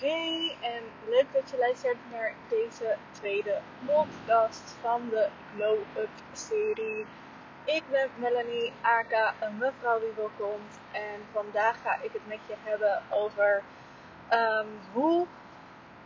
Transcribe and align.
Hey 0.00 0.56
en 0.60 0.82
leuk 1.08 1.26
dat 1.32 1.50
je 1.50 1.56
luistert 1.58 1.96
naar 2.12 2.34
deze 2.48 2.96
tweede 3.10 3.60
podcast 3.86 4.76
van 4.80 5.08
de 5.10 5.28
Glow 5.54 5.78
Up 5.98 6.08
serie. 6.32 7.06
Ik 7.64 7.82
ben 7.90 8.08
Melanie 8.16 8.72
Aka, 8.82 9.34
een 9.40 9.58
mevrouw 9.58 10.00
die 10.00 10.12
wil 10.16 10.30
komt 10.38 10.78
en 10.92 11.20
vandaag 11.32 11.80
ga 11.82 11.94
ik 12.02 12.12
het 12.12 12.26
met 12.26 12.38
je 12.46 12.54
hebben 12.62 13.02
over 13.10 13.62
um, 14.32 14.66
hoe 14.92 15.26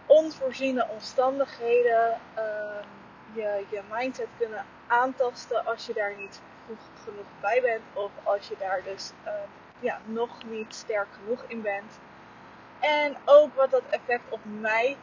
onvoorziene 0.07 0.87
omstandigheden 0.89 2.21
um, 2.39 2.89
je, 3.35 3.65
je 3.71 3.81
mindset 3.91 4.29
kunnen 4.39 4.65
aantasten 4.87 5.65
als 5.65 5.87
je 5.87 5.93
daar 5.93 6.17
niet 6.17 6.41
vroeg 6.65 7.03
genoeg 7.05 7.31
bij 7.41 7.61
bent 7.61 7.83
of 7.93 8.11
als 8.23 8.49
je 8.49 8.57
daar 8.59 8.83
dus 8.83 9.13
um, 9.27 9.51
ja, 9.81 10.01
nog 10.05 10.45
niet 10.45 10.75
sterk 10.75 11.09
genoeg 11.13 11.45
in 11.47 11.63
bent. 11.63 11.99
En 12.81 13.17
ook 13.25 13.55
wat 13.55 13.71
dat 13.71 13.83
effect 13.91 14.31
op 14.31 14.41
mij 14.45 14.97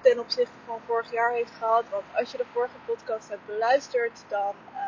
ten 0.00 0.18
opzichte 0.18 0.58
van 0.64 0.80
vorig 0.86 1.12
jaar 1.12 1.32
heeft 1.32 1.50
gehad. 1.50 1.88
Want 1.88 2.04
als 2.14 2.30
je 2.30 2.36
de 2.36 2.46
vorige 2.52 2.76
podcast 2.84 3.28
hebt 3.28 3.46
beluisterd, 3.46 4.24
dan 4.28 4.54
uh, 4.72 4.78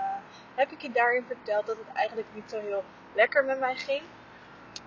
heb 0.55 0.70
ik 0.70 0.83
je 0.83 0.91
daarin 0.91 1.25
verteld 1.27 1.66
dat 1.66 1.77
het 1.77 1.97
eigenlijk 1.97 2.28
niet 2.34 2.51
zo 2.51 2.61
heel 2.61 2.84
lekker 3.15 3.45
met 3.45 3.59
mij 3.59 3.77
ging. 3.77 4.02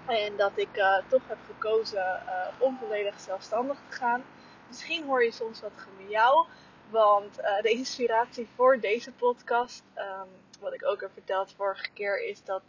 En 0.05 0.37
dat 0.37 0.51
ik 0.55 0.77
uh, 0.77 0.97
toch 1.07 1.27
heb 1.27 1.37
gekozen 1.45 2.23
uh, 2.25 2.47
om 2.57 2.77
volledig 2.77 3.19
zelfstandig 3.19 3.77
te 3.89 3.95
gaan. 3.95 4.23
Misschien 4.67 5.05
hoor 5.05 5.23
je 5.23 5.31
soms 5.31 5.61
wat 5.61 5.71
gemiauw. 5.75 6.47
Want 6.89 7.35
de 7.35 7.69
inspiratie 7.69 8.47
voor 8.55 8.79
deze 8.79 9.11
podcast, 9.11 9.83
um, 9.95 10.27
wat 10.59 10.73
ik 10.73 10.85
ook 10.85 11.01
heb 11.01 11.09
verteld 11.13 11.53
vorige 11.57 11.89
keer, 11.93 12.23
is 12.23 12.43
dat 12.43 12.63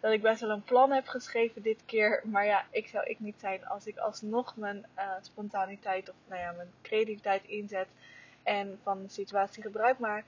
dat 0.00 0.12
ik 0.12 0.22
best 0.22 0.40
wel 0.40 0.50
een 0.50 0.62
plan 0.62 0.90
heb 0.90 1.06
geschreven 1.06 1.62
dit 1.62 1.82
keer. 1.86 2.22
Maar 2.24 2.44
ja, 2.44 2.64
ik 2.70 2.88
zou 2.88 3.06
ik 3.06 3.20
niet 3.20 3.40
zijn 3.40 3.66
als 3.66 3.86
ik 3.86 3.98
alsnog 3.98 4.56
mijn 4.56 4.86
uh, 4.96 5.12
spontaniteit 5.20 6.08
of 6.08 6.14
nou 6.26 6.40
ja, 6.40 6.52
mijn 6.52 6.72
creativiteit 6.82 7.44
inzet 7.44 7.88
en 8.42 8.78
van 8.82 9.02
de 9.02 9.08
situatie 9.08 9.62
gebruik 9.62 9.98
maak. 9.98 10.24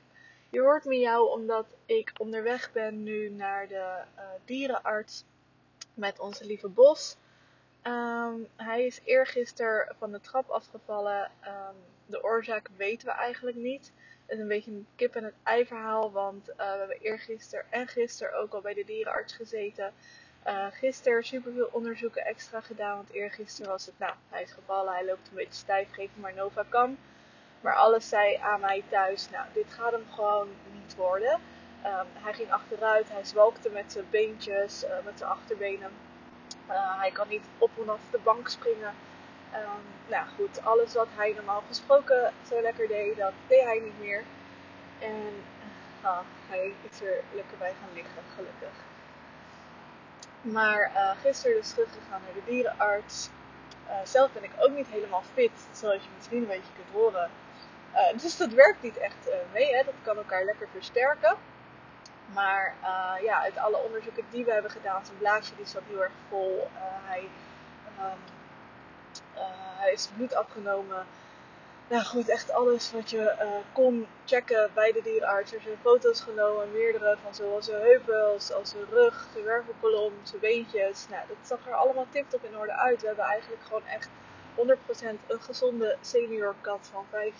Je 0.50 0.60
hoort 0.60 0.84
me 0.84 0.98
jou 0.98 1.30
omdat 1.30 1.66
ik 1.86 2.12
onderweg 2.16 2.72
ben 2.72 3.02
nu 3.02 3.30
naar 3.30 3.68
de 3.68 4.02
uh, 4.16 4.22
dierenarts 4.44 5.24
met 5.94 6.18
onze 6.18 6.44
lieve 6.44 6.68
Bos. 6.68 7.16
Um, 7.82 8.48
hij 8.56 8.86
is 8.86 9.00
eergisteren 9.04 9.94
van 9.98 10.12
de 10.12 10.20
trap 10.20 10.48
afgevallen. 10.48 11.30
Um, 11.44 11.76
de 12.06 12.22
oorzaak 12.22 12.68
weten 12.76 13.06
we 13.06 13.12
eigenlijk 13.12 13.56
niet. 13.56 13.92
Een 14.30 14.48
beetje 14.48 14.70
een 14.70 14.86
kip 14.96 15.14
en 15.14 15.24
het 15.24 15.34
ei 15.42 15.66
verhaal, 15.66 16.12
want 16.12 16.48
uh, 16.48 16.56
we 16.56 16.78
hebben 16.78 17.00
eergisteren 17.00 17.64
en 17.70 17.88
gisteren 17.88 18.38
ook 18.38 18.52
al 18.52 18.60
bij 18.60 18.74
de 18.74 18.84
dierenarts 18.84 19.32
gezeten. 19.34 19.92
Uh, 20.46 20.66
gisteren 20.70 21.24
superveel 21.24 21.68
onderzoeken 21.72 22.24
extra 22.24 22.60
gedaan, 22.60 22.96
want 22.96 23.12
eergisteren 23.12 23.70
was 23.70 23.86
het, 23.86 23.98
nou, 23.98 24.14
hij 24.28 24.42
is 24.42 24.52
gevallen, 24.52 24.92
hij 24.92 25.04
loopt 25.04 25.28
een 25.28 25.34
beetje 25.34 25.52
stijf, 25.52 25.92
geef 25.92 26.10
hem 26.12 26.20
maar 26.20 26.34
Novacam. 26.34 26.98
Maar 27.60 27.74
alles 27.74 28.08
zei 28.08 28.36
aan 28.36 28.60
mij 28.60 28.82
thuis, 28.88 29.30
nou, 29.30 29.46
dit 29.52 29.72
gaat 29.72 29.92
hem 29.92 30.06
gewoon 30.10 30.48
niet 30.72 30.94
worden. 30.94 31.40
Um, 31.84 32.06
hij 32.12 32.32
ging 32.32 32.50
achteruit, 32.50 33.08
hij 33.08 33.24
zwalkte 33.24 33.70
met 33.70 33.92
zijn 33.92 34.06
beentjes, 34.10 34.84
uh, 34.84 34.90
met 35.04 35.18
zijn 35.18 35.30
achterbenen. 35.30 35.90
hij 37.00 37.10
kan 37.10 37.28
niet 37.28 37.44
op 37.58 37.70
en 37.80 37.88
af 37.88 38.00
de 38.10 38.18
bank 38.24 38.48
springen. 38.48 38.94
Um, 39.54 40.10
nou 40.10 40.26
goed, 40.36 40.64
alles 40.64 40.94
wat 40.94 41.08
hij 41.16 41.32
normaal 41.32 41.62
gesproken 41.66 42.32
zo 42.48 42.60
lekker 42.60 42.88
deed, 42.88 43.16
dat 43.16 43.32
deed 43.46 43.64
hij 43.64 43.80
niet 43.84 43.98
meer. 43.98 44.24
En 44.98 45.44
uh, 46.02 46.18
hij 46.48 46.74
is 46.90 47.00
er 47.00 47.22
lekker 47.32 47.58
bij 47.58 47.72
gaan 47.80 47.94
liggen, 47.94 48.22
gelukkig. 48.34 48.74
Maar 50.40 50.90
uh, 50.94 51.10
gisteren 51.22 51.56
dus 51.56 51.72
teruggegaan 51.72 52.20
naar 52.24 52.34
de 52.34 52.50
dierenarts. 52.50 53.28
Uh, 53.86 53.94
zelf 54.04 54.32
ben 54.32 54.44
ik 54.44 54.50
ook 54.58 54.70
niet 54.70 54.86
helemaal 54.86 55.22
fit, 55.34 55.68
zoals 55.72 56.02
je 56.02 56.08
misschien 56.16 56.38
een 56.38 56.46
beetje 56.46 56.72
kunt 56.74 56.92
horen. 56.92 57.30
dus 58.16 58.36
dat 58.36 58.52
werkt 58.52 58.82
niet 58.82 58.96
echt 58.96 59.30
mee, 59.52 59.74
hè? 59.74 59.82
dat 59.84 59.94
kan 60.02 60.16
elkaar 60.16 60.44
lekker 60.44 60.68
versterken. 60.72 61.36
Maar 62.32 62.74
ja, 63.22 63.40
uit 63.40 63.58
alle 63.58 63.76
onderzoeken 63.76 64.24
die 64.30 64.44
we 64.44 64.52
hebben 64.52 64.70
gedaan, 64.70 65.04
zijn 65.04 65.18
blaasje 65.18 65.56
die 65.56 65.66
zat 65.66 65.82
heel 65.86 66.02
erg 66.02 66.12
vol. 66.28 66.70
hij 67.04 67.28
um, 67.98 68.39
uh, 69.34 69.42
hij 69.78 69.92
is 69.92 70.08
bloed 70.16 70.34
afgenomen. 70.34 71.06
Nou 71.90 72.02
goed, 72.02 72.28
echt 72.28 72.50
alles 72.50 72.92
wat 72.92 73.10
je 73.10 73.36
uh, 73.42 73.50
kon 73.72 74.06
checken 74.24 74.70
bij 74.74 74.92
de 74.92 75.02
dierenarts. 75.02 75.52
Er 75.52 75.60
zijn 75.60 75.76
foto's 75.82 76.20
genomen, 76.20 76.72
meerdere 76.72 77.16
van 77.22 77.34
zowel 77.34 77.62
zijn 77.62 77.80
heupels 77.80 78.52
als 78.52 78.70
zijn 78.70 78.84
rug, 78.90 79.28
zijn 79.32 79.44
wervelkolom, 79.44 80.12
zijn 80.22 80.40
beentjes. 80.40 81.06
Nou, 81.08 81.22
dat 81.28 81.36
zag 81.42 81.66
er 81.66 81.74
allemaal 81.74 82.06
tip-top 82.10 82.44
in 82.44 82.56
orde 82.58 82.72
uit. 82.72 83.00
We 83.00 83.06
hebben 83.06 83.24
eigenlijk 83.24 83.62
gewoon 83.62 83.86
echt 83.86 84.08
100% 84.56 84.60
een 85.26 85.40
gezonde 85.40 85.96
senior 86.00 86.54
kat 86.60 86.88
van 86.92 87.04
15. 87.10 87.34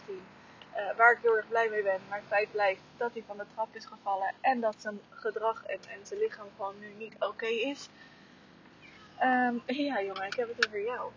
Uh, 0.75 0.89
eh, 0.91 0.97
waar 0.97 1.13
ik 1.13 1.19
heel 1.23 1.37
erg 1.37 1.49
blij 1.49 1.69
mee 1.69 1.83
ben. 1.83 2.01
Maar 2.09 2.19
het 2.19 2.27
feit 2.29 2.53
blijft 2.53 2.81
dat 2.97 3.13
hij 3.13 3.23
van 3.27 3.37
de 3.37 3.47
trap 3.55 3.69
is 3.73 3.87
gevallen. 3.87 4.35
En 4.41 4.61
dat 4.61 4.75
zijn 4.79 5.01
gedrag 5.11 5.65
en, 5.65 5.79
zijn 6.03 6.21
lichaam 6.21 6.49
gewoon 6.57 6.79
nu 6.79 6.95
niet 6.99 7.15
oké 7.19 7.47
is. 7.47 7.89
Um, 9.23 9.63
ja 9.87 10.03
jongen, 10.03 10.27
ik 10.27 10.35
heb 10.35 10.49
het 10.57 10.67
over 10.67 10.83
jou. 10.83 11.11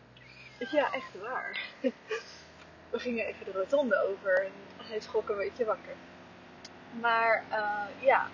Ja, 0.57 0.93
echt 0.93 1.21
waar. 1.21 1.59
We 2.91 2.99
gingen 2.99 3.25
even 3.25 3.45
de 3.45 3.51
rotonde 3.51 4.07
over 4.09 4.45
en 4.45 4.51
hij 4.87 4.99
schrok 4.99 5.29
een 5.29 5.37
beetje 5.37 5.65
wakker. 5.65 5.93
Maar 6.99 7.43
uh, 7.51 8.05
ja, 8.05 8.29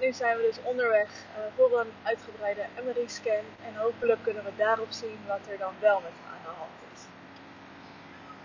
nu 0.00 0.12
zijn 0.12 0.36
we 0.36 0.42
dus 0.42 0.62
onderweg 0.62 1.08
uh, 1.08 1.44
voor 1.56 1.80
een 1.80 1.92
uitgebreide 2.02 2.66
MRI-scan. 2.84 3.44
En 3.64 3.74
hopelijk 3.76 4.22
kunnen 4.22 4.44
we 4.44 4.50
daarop 4.56 4.90
zien 4.90 5.18
wat 5.26 5.40
er 5.50 5.58
dan 5.58 5.74
wel 5.80 6.00
met 6.00 6.12
aan 6.32 6.42
de 6.44 6.48
hand 6.58 6.70
is. 6.94 7.00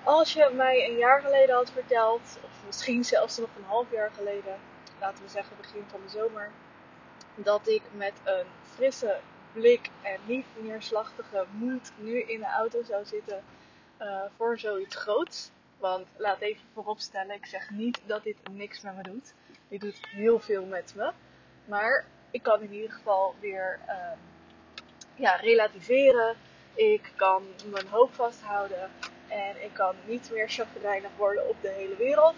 Als 0.03 0.33
je 0.33 0.49
mij 0.53 0.89
een 0.89 0.97
jaar 0.97 1.21
geleden 1.21 1.55
had 1.55 1.71
verteld, 1.71 2.37
of 2.43 2.51
misschien 2.65 3.03
zelfs 3.03 3.37
nog 3.37 3.49
een 3.57 3.65
half 3.67 3.91
jaar 3.91 4.11
geleden, 4.15 4.55
laten 4.99 5.23
we 5.23 5.29
zeggen 5.29 5.57
begin 5.57 5.83
van 5.87 5.99
de 6.05 6.09
zomer, 6.09 6.51
dat 7.35 7.67
ik 7.67 7.81
met 7.91 8.13
een 8.23 8.45
frisse 8.75 9.19
blik 9.55 9.89
en 10.01 10.19
niet 10.25 10.45
neerslachtige 10.61 11.45
moed 11.51 11.91
nu 11.97 12.21
in 12.21 12.39
de 12.39 12.51
auto 12.57 12.83
zou 12.83 13.05
zitten 13.05 13.43
uh, 14.01 14.21
voor 14.37 14.59
zoiets 14.59 14.95
groots. 14.95 15.51
Want 15.77 16.07
laat 16.17 16.41
even 16.41 16.67
vooropstellen, 16.73 17.35
ik 17.35 17.45
zeg 17.45 17.69
niet 17.69 18.01
dat 18.05 18.23
dit 18.23 18.37
niks 18.51 18.81
met 18.81 18.95
me 18.95 19.03
doet. 19.03 19.33
Dit 19.67 19.81
doet 19.81 19.99
heel 20.01 20.39
veel 20.39 20.65
met 20.65 20.93
me. 20.95 21.11
Maar 21.65 22.05
ik 22.31 22.43
kan 22.43 22.61
in 22.61 22.73
ieder 22.73 22.91
geval 22.91 23.35
weer 23.39 23.79
uh, 23.87 23.95
ja, 25.15 25.35
relativeren. 25.35 26.35
Ik 26.73 27.11
kan 27.15 27.43
mijn 27.65 27.87
hoop 27.87 28.13
vasthouden. 28.13 28.91
En 29.27 29.63
ik 29.63 29.73
kan 29.73 29.95
niet 30.05 30.29
meer 30.31 30.49
chagrijnig 30.49 31.11
worden 31.17 31.49
op 31.49 31.55
de 31.61 31.69
hele 31.69 31.95
wereld. 31.95 32.35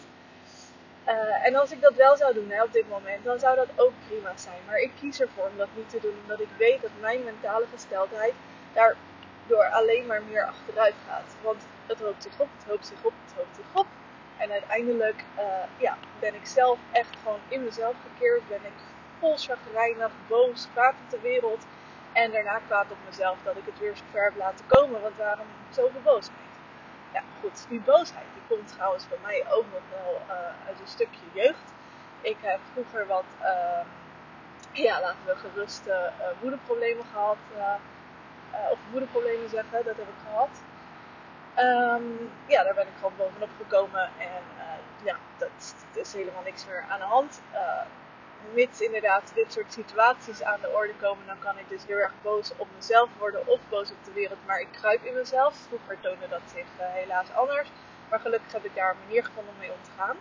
Uh, 1.07 1.45
en 1.45 1.56
als 1.56 1.72
ik 1.72 1.81
dat 1.81 1.94
wel 1.94 2.18
zou 2.18 2.34
doen 2.34 2.50
hè, 2.50 2.63
op 2.63 2.73
dit 2.73 2.90
moment, 2.90 3.23
dan 3.23 3.40
zou 3.40 3.56
dat 3.56 3.69
ook 3.75 3.94
prima 4.07 4.38
zijn. 4.38 4.62
Maar 4.66 4.78
ik 4.78 4.91
kies 5.00 5.19
ervoor 5.19 5.47
om 5.47 5.57
dat 5.57 5.68
niet 5.75 5.90
te 5.90 6.00
doen, 6.01 6.16
omdat 6.22 6.40
ik 6.40 6.50
weet 6.57 6.81
dat 6.81 6.91
mijn 7.00 7.23
mentale 7.23 7.66
gesteldheid 7.73 8.34
daardoor 8.73 9.69
alleen 9.72 10.06
maar 10.06 10.22
meer 10.23 10.46
achteruit 10.46 10.96
gaat. 11.07 11.35
Want 11.41 11.67
het 11.85 12.00
hoopt 12.00 12.23
zich 12.23 12.40
op, 12.40 12.47
het 12.57 12.67
hoopt 12.69 12.88
zich 12.88 13.03
op, 13.03 13.13
het 13.25 13.34
hoopt 13.35 13.56
zich 13.56 13.81
op. 13.81 13.88
En 14.38 14.51
uiteindelijk 14.51 15.23
uh, 15.38 15.44
ja, 15.78 15.97
ben 16.19 16.35
ik 16.35 16.46
zelf 16.46 16.79
echt 16.91 17.16
gewoon 17.23 17.40
in 17.47 17.63
mezelf 17.63 17.96
gekeerd. 18.12 18.47
Ben 18.47 18.66
ik 18.66 18.79
vol 19.19 19.38
chagrijnig, 19.38 20.12
boos, 20.28 20.67
kwaad 20.73 20.94
op 21.03 21.09
de 21.09 21.19
wereld. 21.22 21.66
En 22.13 22.31
daarna 22.31 22.59
kwaad 22.67 22.91
op 22.91 22.97
mezelf 23.06 23.38
dat 23.44 23.56
ik 23.57 23.66
het 23.66 23.79
weer 23.79 23.96
zo 23.96 24.03
ver 24.12 24.23
heb 24.23 24.35
laten 24.38 24.66
komen. 24.67 25.01
Want 25.01 25.17
waarom 25.17 25.47
zoveel 25.69 26.01
boosheid? 26.03 26.47
Ja, 27.17 27.23
goed, 27.41 27.66
die 27.69 27.79
boosheid 27.79 28.29
die 28.33 28.57
komt 28.57 28.67
trouwens 28.67 29.07
bij 29.07 29.17
mij 29.22 29.39
ook 29.55 29.66
nog 29.75 29.85
wel 29.97 30.22
uh, 30.28 30.67
uit 30.67 30.79
een 30.79 30.94
stukje 30.97 31.25
jeugd. 31.33 31.67
Ik 32.22 32.38
heb 32.41 32.59
vroeger 32.73 33.07
wat, 33.07 33.29
uh, 33.41 33.85
ja, 34.72 35.01
laten 35.01 35.25
we 35.25 35.35
gerust 35.35 35.88
uh, 35.88 35.95
woedeproblemen 36.41 37.05
gehad. 37.11 37.38
of 38.72 38.79
woedeproblemen 38.91 39.50
zeggen, 39.50 39.85
dat 39.85 39.97
heb 39.97 40.07
ik 40.16 40.22
gehad. 40.28 40.53
Um, 41.66 42.31
ja, 42.46 42.64
daar 42.64 42.73
ben 42.73 42.87
ik 42.87 42.93
gewoon 42.96 43.17
bovenop 43.17 43.49
gekomen 43.58 44.09
en 44.17 44.43
ja, 45.03 45.16
dat, 45.37 45.49
dat, 45.93 46.05
is 46.05 46.13
helemaal 46.13 46.43
niks 46.43 46.66
meer 46.66 46.85
aan 46.90 46.99
de 46.99 47.05
hand 47.05 47.41
mits 48.53 48.81
inderdaad 48.81 49.31
dit 49.34 49.53
soort 49.53 49.73
situaties 49.73 50.43
aan 50.43 50.61
de 50.61 50.69
orde 50.69 50.93
komen, 50.95 51.25
dan 51.25 51.39
kan 51.39 51.57
ik 51.57 51.69
dus 51.69 51.85
heel 51.85 51.97
erg 51.97 52.13
boos 52.22 52.51
op 52.57 52.67
mezelf 52.75 53.09
worden 53.17 53.47
of 53.47 53.59
boos 53.69 53.91
op 53.91 54.05
de 54.05 54.11
wereld. 54.11 54.39
Maar 54.45 54.59
ik 54.59 54.67
kruip 54.72 55.03
in 55.03 55.13
mezelf. 55.13 55.55
Vroeger 55.67 55.99
toonde 55.99 56.28
dat 56.29 56.41
zich 56.45 56.66
uh, 56.79 56.85
helaas 56.85 57.28
anders. 57.34 57.69
Maar 58.09 58.19
gelukkig 58.19 58.51
heb 58.51 58.66
ik 58.66 58.75
daar 58.75 58.91
een 58.91 58.97
manier 59.05 59.23
gevonden 59.23 59.53
om 59.53 59.59
mee 59.59 59.72
om 59.72 59.84
te 59.84 59.91
gaan. 59.97 60.17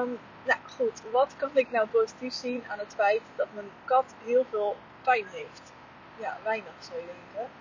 Um, 0.00 0.18
nou 0.42 0.58
goed, 0.76 1.02
wat 1.10 1.34
kan 1.36 1.50
ik 1.54 1.70
nou 1.70 1.88
positief 1.88 2.32
zien 2.32 2.64
aan 2.68 2.78
het 2.78 2.94
feit 2.94 3.22
dat 3.36 3.46
mijn 3.54 3.70
kat 3.84 4.14
heel 4.24 4.44
veel 4.50 4.76
pijn 5.02 5.26
heeft? 5.30 5.72
Ja, 6.16 6.38
weinig 6.42 6.72
zou 6.78 6.98
je 7.00 7.06
denken. 7.06 7.52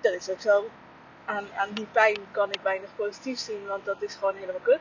Dat 0.00 0.12
is 0.12 0.30
ook 0.30 0.40
zo. 0.40 0.68
Aan 1.24 1.70
die 1.72 1.86
pijn 1.92 2.18
kan 2.30 2.52
ik 2.52 2.60
weinig 2.62 2.90
positief 2.96 3.38
zien, 3.38 3.66
want 3.66 3.84
dat 3.84 4.02
is 4.02 4.14
gewoon 4.14 4.34
helemaal 4.34 4.60
kut. 4.60 4.80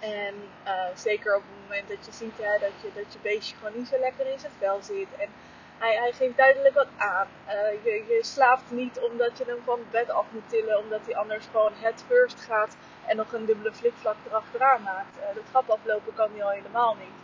En 0.00 0.34
uh, 0.66 0.84
zeker 0.94 1.36
op 1.36 1.42
het 1.42 1.62
moment 1.68 1.88
dat 1.88 2.06
je 2.06 2.12
ziet 2.12 2.38
hè, 2.38 2.58
dat, 2.58 2.72
je, 2.82 2.90
dat 2.94 3.12
je 3.12 3.18
beestje 3.22 3.56
gewoon 3.56 3.78
niet 3.78 3.88
zo 3.88 3.98
lekker 3.98 4.26
in 4.26 4.38
zijn 4.38 4.52
vel 4.58 4.82
zit. 4.82 5.08
En 5.18 5.28
Hij, 5.78 5.96
hij 5.96 6.12
geeft 6.12 6.36
duidelijk 6.36 6.74
wat 6.74 6.92
aan. 6.96 7.28
Uh, 7.46 7.84
je, 7.84 8.04
je 8.08 8.18
slaapt 8.22 8.70
niet 8.70 8.98
omdat 8.98 9.38
je 9.38 9.44
hem 9.44 9.62
van 9.64 9.78
het 9.78 9.90
bed 9.90 10.10
af 10.10 10.26
moet 10.30 10.48
tillen, 10.48 10.78
omdat 10.78 11.00
hij 11.04 11.16
anders 11.16 11.46
gewoon 11.46 11.72
head 11.74 12.04
first 12.08 12.40
gaat 12.40 12.76
en 13.06 13.16
nog 13.16 13.32
een 13.32 13.44
dubbele 13.46 13.72
flikvlak 13.72 14.16
erachteraan 14.26 14.82
maakt. 14.82 15.16
Uh, 15.16 15.34
de 15.34 15.42
trap 15.50 15.68
aflopen 15.70 16.14
kan 16.14 16.30
hij 16.32 16.44
al 16.44 16.50
helemaal 16.50 16.94
niet. 16.94 17.18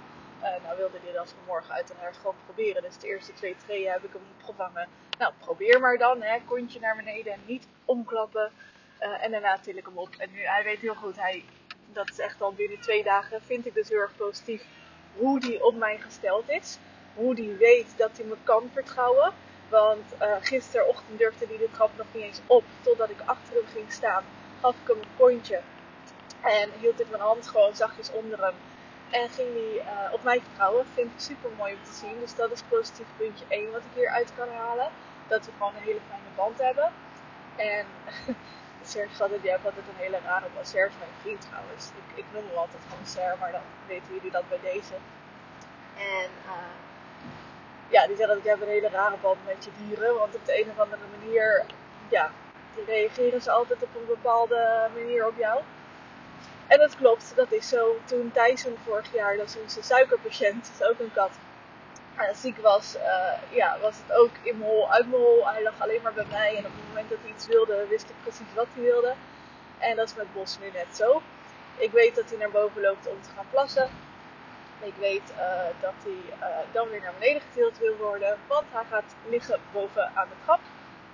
Nou 0.62 0.76
wilde 0.76 0.99
hij 1.02 1.12
dat 1.12 1.34
vanmorgen 1.38 1.75
uiteraard 1.75 2.17
gewoon 2.17 2.34
proberen. 2.44 2.82
Dus 2.82 2.99
de 2.99 3.08
eerste 3.08 3.32
twee 3.32 3.56
treden 3.67 3.93
heb 3.93 4.05
ik 4.05 4.12
hem 4.12 4.22
opgevangen. 4.38 4.88
Nou, 5.19 5.32
probeer 5.38 5.81
maar 5.81 5.99
dan. 5.99 6.22
Hè. 6.22 6.38
Kontje 6.44 6.81
naar 6.81 6.96
beneden 6.96 7.32
en 7.32 7.40
niet 7.46 7.67
omklappen. 7.84 8.50
En 8.99 9.31
daarna 9.31 9.58
til 9.58 9.76
ik 9.76 9.84
hem 9.84 9.99
op. 9.99 10.14
En 10.19 10.31
nu, 10.32 10.40
hij 10.40 10.64
weet 10.64 10.81
heel 10.81 10.94
goed, 10.94 11.17
hij, 11.17 11.44
dat 11.93 12.11
is 12.11 12.19
echt 12.19 12.41
al 12.41 12.53
binnen 12.53 12.81
twee 12.81 13.03
dagen, 13.03 13.43
vind 13.43 13.67
ik 13.67 13.75
dus 13.75 13.88
heel 13.88 13.99
erg 13.99 14.17
positief 14.17 14.62
hoe 15.17 15.41
die 15.41 15.65
op 15.65 15.75
mij 15.75 15.99
gesteld 15.99 16.49
is. 16.49 16.79
Hoe 17.15 17.35
die 17.35 17.55
weet 17.55 17.97
dat 17.97 18.17
hij 18.17 18.27
me 18.27 18.37
kan 18.43 18.71
vertrouwen. 18.73 19.33
Want 19.69 20.05
uh, 20.23 20.37
gisterochtend 20.41 21.19
durfde 21.19 21.47
hij 21.47 21.56
de 21.56 21.69
trap 21.73 21.91
nog 21.97 22.06
niet 22.12 22.23
eens 22.23 22.41
op. 22.47 22.65
Totdat 22.81 23.11
ik 23.11 23.21
achter 23.25 23.55
hem 23.55 23.67
ging 23.67 23.93
staan, 23.93 24.25
gaf 24.61 24.75
ik 24.83 24.88
hem 24.88 24.99
een 24.99 25.17
kontje. 25.17 25.61
En 26.41 26.71
hield 26.81 27.00
ik 27.00 27.09
mijn 27.11 27.23
hand 27.23 27.49
gewoon 27.49 27.75
zachtjes 27.75 28.11
onder 28.12 28.44
hem. 28.44 28.55
En 29.11 29.29
ging 29.29 29.49
hij 29.53 29.85
uh, 29.85 30.12
op 30.12 30.23
mij 30.23 30.41
vertrouwen. 30.41 30.87
Vind 30.94 31.12
ik 31.12 31.21
super 31.21 31.50
mooi 31.56 31.73
om 31.73 31.82
te 31.82 31.93
zien. 31.93 32.21
Dus 32.21 32.35
dat 32.35 32.53
is 32.53 32.62
positief 32.62 33.06
puntje 33.17 33.44
1 33.49 33.71
wat 33.71 33.85
ik 33.85 33.94
hieruit 33.94 34.32
kan 34.35 34.49
halen. 34.49 34.89
Dat 35.29 35.47
we 35.47 35.53
gewoon 35.53 35.75
een 35.77 35.82
hele 35.82 36.00
fijne 36.09 36.31
band 36.37 36.59
hebben. 36.59 36.93
En 37.56 37.87
Serge 38.87 39.41
die 39.41 39.50
heeft 39.50 39.65
altijd 39.65 39.88
een 39.88 40.05
hele 40.05 40.19
rare. 40.25 40.47
Serge 40.62 40.88
is 40.88 40.99
mijn 40.99 41.21
vriend 41.21 41.41
trouwens. 41.49 41.85
Ik, 42.00 42.19
ik 42.23 42.25
noem 42.33 42.44
hem 42.49 42.56
altijd 42.56 42.83
gewoon 42.88 43.38
maar 43.38 43.53
dan 43.53 43.67
weten 43.87 44.15
jullie 44.15 44.31
dat 44.31 44.49
bij 44.49 44.61
deze. 44.62 44.94
En 45.97 46.31
uh, 46.47 46.75
ja, 47.88 48.06
die 48.06 48.17
zegt 48.17 48.29
dat 48.29 48.38
ik 48.38 48.44
heb 48.44 48.61
een 48.61 48.69
hele 48.69 48.88
rare 48.88 49.17
band 49.21 49.38
met 49.47 49.65
je 49.65 49.71
dieren. 49.79 50.15
Want 50.15 50.35
op 50.35 50.47
de 50.47 50.61
een 50.61 50.71
of 50.71 50.79
andere 50.79 51.03
manier, 51.19 51.65
ja, 52.09 52.31
reageren 52.87 53.43
ze 53.43 53.50
altijd 53.50 53.83
op 53.83 53.94
een 53.94 54.06
bepaalde 54.06 54.89
manier 54.94 55.27
op 55.27 55.39
jou. 55.39 55.61
En 56.67 56.79
dat 56.79 56.97
klopt, 56.97 57.32
dat 57.35 57.53
is 57.53 57.69
zo. 57.69 57.97
Toen 58.05 58.32
Tyson 58.32 58.77
vorig 58.85 59.12
jaar, 59.12 59.37
dat 59.37 59.49
is 59.49 59.56
onze 59.62 59.82
suikerpatiënt, 59.82 60.67
dat 60.67 60.81
is 60.81 60.93
ook 60.93 61.00
een 61.00 61.12
kat, 61.12 61.31
uh, 62.17 62.35
ziek 62.35 62.57
was, 62.59 62.97
uh, 62.97 63.33
ja, 63.51 63.79
was 63.81 63.97
het 63.97 64.17
ook 64.17 64.31
in 64.43 64.59
mijn 64.59 64.71
hol, 64.71 64.93
uit 64.93 65.11
mijn 65.11 65.23
hol. 65.23 65.49
Hij 65.49 65.63
lag 65.63 65.81
alleen 65.81 66.03
maar 66.03 66.13
bij 66.13 66.27
mij 66.31 66.57
en 66.57 66.67
op 66.67 66.73
het 66.75 66.87
moment 66.89 67.09
dat 67.09 67.19
hij 67.21 67.31
iets 67.31 67.47
wilde, 67.47 67.87
wist 67.89 68.11
ik 68.11 68.17
precies 68.23 68.55
wat 68.55 68.67
hij 68.73 68.83
wilde. 68.83 69.15
En 69.79 69.97
dat 69.97 70.09
is 70.09 70.15
met 70.15 70.33
Bos 70.33 70.59
nu 70.59 70.71
net 70.71 70.97
zo. 70.97 71.23
Ik 71.77 71.91
weet 71.91 72.15
dat 72.15 72.29
hij 72.29 72.39
naar 72.39 72.51
boven 72.51 72.81
loopt 72.81 73.07
om 73.07 73.23
te 73.23 73.31
gaan 73.31 73.47
plassen. 73.51 73.91
Ik 74.81 74.95
weet 74.95 75.31
uh, 75.31 75.81
dat 75.81 75.95
hij 76.05 76.49
dan 76.73 76.89
weer 76.89 77.01
naar 77.01 77.13
beneden 77.19 77.43
getild 77.43 77.79
wil 77.79 77.97
worden, 77.97 78.39
want 78.47 78.65
hij 78.73 78.85
gaat 78.91 79.15
liggen 79.29 79.61
boven 79.73 80.11
aan 80.15 80.29
de 80.29 80.45
trap. 80.45 80.61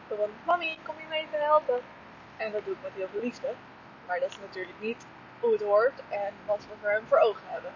Van, 0.09 0.31
mami, 0.45 0.79
kom 0.83 0.95
je 0.99 1.07
me 1.09 1.17
even 1.17 1.41
helpen? 1.41 1.81
En 2.37 2.53
dat 2.53 2.65
doe 2.65 2.75
ik 2.75 2.83
met 2.83 2.93
heel 2.95 3.09
veel 3.13 3.21
liefde. 3.21 3.49
Maar 4.07 4.21
dat 4.21 4.31
is 4.31 4.39
natuurlijk 4.39 4.81
niet 4.81 5.07
hoe 5.41 5.53
het 5.53 5.63
hoort 5.63 6.03
en 6.09 6.33
wat 6.47 6.59
we 6.59 6.75
voor 6.81 6.91
hem 6.91 7.07
voor 7.07 7.19
ogen 7.19 7.47
hebben. 7.47 7.73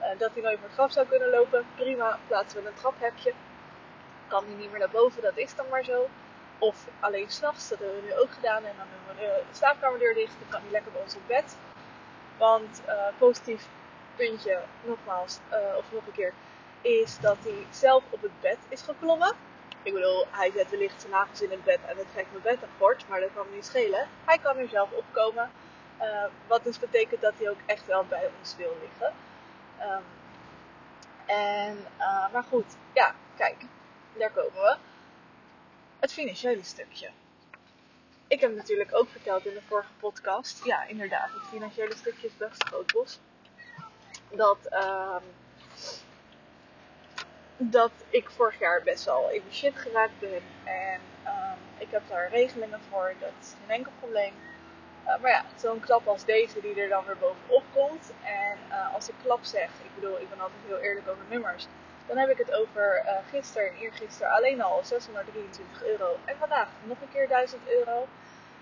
Uh, 0.00 0.18
dat 0.18 0.30
hij 0.32 0.42
nooit 0.42 0.60
meer 0.60 0.70
trap 0.70 0.90
zou 0.90 1.06
kunnen 1.06 1.30
lopen, 1.30 1.66
prima, 1.74 2.18
plaatsen 2.26 2.62
we 2.62 2.68
een 2.68 2.74
traphekje. 2.74 3.32
Kan 4.28 4.44
hij 4.44 4.54
niet 4.54 4.70
meer 4.70 4.78
naar 4.78 4.90
boven, 4.90 5.22
dat 5.22 5.36
is 5.36 5.54
dan 5.54 5.66
maar 5.70 5.84
zo. 5.84 6.08
Of 6.58 6.86
alleen 7.00 7.30
s'nachts, 7.30 7.68
dat 7.68 7.78
hebben 7.78 7.96
we 7.96 8.06
nu 8.06 8.14
ook 8.14 8.32
gedaan. 8.32 8.64
En 8.64 8.74
dan 8.76 8.86
doen 8.90 9.16
we 9.16 9.22
de 9.22 9.42
slaapkamerdeur 9.56 10.14
dicht, 10.14 10.34
dan 10.38 10.48
kan 10.48 10.60
hij 10.60 10.70
lekker 10.70 10.92
bij 10.92 11.00
ons 11.02 11.16
op 11.16 11.26
bed. 11.26 11.56
Want 12.38 12.82
uh, 12.86 12.94
positief 13.18 13.66
puntje, 14.16 14.58
nogmaals, 14.82 15.38
uh, 15.50 15.76
of 15.76 15.84
nog 15.92 16.06
een 16.06 16.12
keer, 16.12 16.32
is 16.80 17.18
dat 17.20 17.36
hij 17.42 17.66
zelf 17.70 18.02
op 18.10 18.22
het 18.22 18.40
bed 18.40 18.58
is 18.68 18.82
geklommen. 18.82 19.32
Ik 19.82 19.92
bedoel, 19.92 20.26
hij 20.30 20.50
zet 20.54 20.70
wellicht 20.70 21.00
zijn 21.00 21.12
nagels 21.12 21.42
in 21.42 21.50
het 21.50 21.64
bed 21.64 21.78
en 21.86 21.96
het 21.96 22.06
trekt 22.12 22.30
mijn 22.30 22.42
bed 22.42 22.58
akkoord, 22.62 23.08
maar 23.08 23.20
dat 23.20 23.28
kan 23.34 23.46
me 23.48 23.54
niet 23.54 23.66
schelen. 23.66 24.08
Hij 24.24 24.38
kan 24.38 24.56
er 24.56 24.68
zelf 24.68 24.92
opkomen. 24.92 25.50
Wat 26.46 26.64
dus 26.64 26.78
betekent 26.78 27.20
dat 27.20 27.32
hij 27.38 27.50
ook 27.50 27.58
echt 27.66 27.86
wel 27.86 28.04
bij 28.04 28.30
ons 28.38 28.56
wil 28.56 28.76
liggen. 28.80 29.14
Um, 29.80 30.02
en, 31.26 31.86
uh, 31.98 32.32
maar 32.32 32.42
goed, 32.42 32.76
ja, 32.92 33.14
kijk, 33.36 33.64
daar 34.18 34.30
komen 34.30 34.52
we. 34.52 34.76
Het 35.98 36.12
financiële 36.12 36.62
stukje. 36.62 37.10
Ik 38.26 38.40
heb 38.40 38.54
natuurlijk 38.54 38.94
ook 38.94 39.08
verteld 39.08 39.46
in 39.46 39.54
de 39.54 39.62
vorige 39.62 39.92
podcast, 40.00 40.64
ja, 40.64 40.84
inderdaad, 40.84 41.30
het 41.32 41.48
financiële 41.48 41.94
stukje 41.94 42.26
is 42.26 42.36
best 42.36 42.64
groot 42.64 42.92
bos. 42.92 43.20
Dat, 44.30 44.58
um, 44.72 45.22
dat 47.56 47.92
ik 48.08 48.30
vorig 48.30 48.58
jaar 48.58 48.82
best 48.82 49.04
wel 49.04 49.30
in 49.30 49.42
de 49.48 49.54
shit 49.54 49.76
geraakt 49.76 50.18
ben. 50.18 50.42
En 50.64 51.00
um, 51.26 51.58
ik 51.78 51.90
heb 51.90 52.02
daar 52.08 52.28
regelingen 52.28 52.80
voor, 52.90 53.14
dat 53.20 53.32
is 53.40 53.54
geen 53.60 53.76
enkel 53.76 53.92
probleem. 53.98 54.32
Uh, 55.06 55.20
maar 55.20 55.30
ja, 55.30 55.44
zo'n 55.56 55.80
klap 55.80 56.06
als 56.06 56.24
deze 56.24 56.60
die 56.60 56.80
er 56.80 56.88
dan 56.88 57.04
weer 57.04 57.16
bovenop 57.16 57.64
komt. 57.72 58.12
En 58.22 58.58
uh, 58.68 58.94
als 58.94 59.08
ik 59.08 59.14
klap 59.22 59.44
zeg, 59.44 59.68
ik 59.68 59.94
bedoel, 59.94 60.20
ik 60.20 60.28
ben 60.28 60.40
altijd 60.40 60.60
heel 60.66 60.78
eerlijk 60.78 61.08
over 61.08 61.24
nummers. 61.28 61.66
Dan 62.06 62.16
heb 62.16 62.28
ik 62.28 62.38
het 62.38 62.52
over 62.52 63.02
uh, 63.04 63.12
gisteren 63.30 63.68
en 63.68 63.76
eergisteren 63.76 64.32
alleen 64.32 64.62
al 64.62 64.80
623 64.84 65.84
euro. 65.84 66.16
En 66.24 66.36
vandaag 66.38 66.68
nog 66.84 67.00
een 67.00 67.12
keer 67.12 67.28
1000 67.28 67.62
euro. 67.68 68.08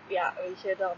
Ja, 0.06 0.32
weet 0.36 0.60
je, 0.60 0.74
dan 0.78 0.96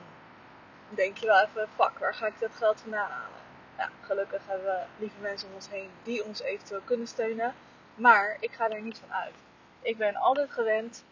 denk 0.88 1.17
je 1.17 1.26
wel 1.26 1.41
even, 1.41 1.69
fuck, 1.75 1.99
waar 1.99 2.14
ga 2.14 2.26
ik 2.26 2.41
dat 2.41 2.55
geld 2.55 2.81
vandaan 2.81 3.11
halen? 3.11 3.43
Ja, 3.79 3.91
gelukkig 4.00 4.43
hebben 4.46 4.67
we 4.67 4.81
lieve 4.99 5.20
mensen 5.20 5.49
om 5.49 5.55
ons 5.55 5.69
heen 5.69 5.91
die 6.02 6.25
ons 6.25 6.43
eventueel 6.43 6.81
kunnen 6.85 7.06
steunen. 7.06 7.55
Maar 7.94 8.37
ik 8.41 8.52
ga 8.52 8.70
er 8.70 8.82
niet 8.82 8.99
van 8.99 9.12
uit. 9.14 9.35
Ik 9.82 9.96
ben 9.96 10.17
altijd 10.17 10.50
gewend 10.50 11.05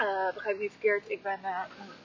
uh, 0.00 0.34
begrijp 0.34 0.58
niet 0.58 0.70
verkeerd, 0.70 1.10
ik 1.10 1.22
ben 1.22 1.38
uh, 1.42 1.60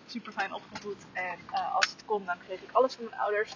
super 0.06 0.32
fijn 0.32 0.54
opgevoed 0.54 1.06
en 1.14 1.40
uh, 1.52 1.76
als 1.76 1.86
het 1.92 2.06
kon 2.06 2.26
dan 2.26 2.38
kreeg 2.46 2.62
ik 2.62 2.72
alles 2.72 2.94
van 2.94 3.04
mijn 3.04 3.22
ouders. 3.22 3.54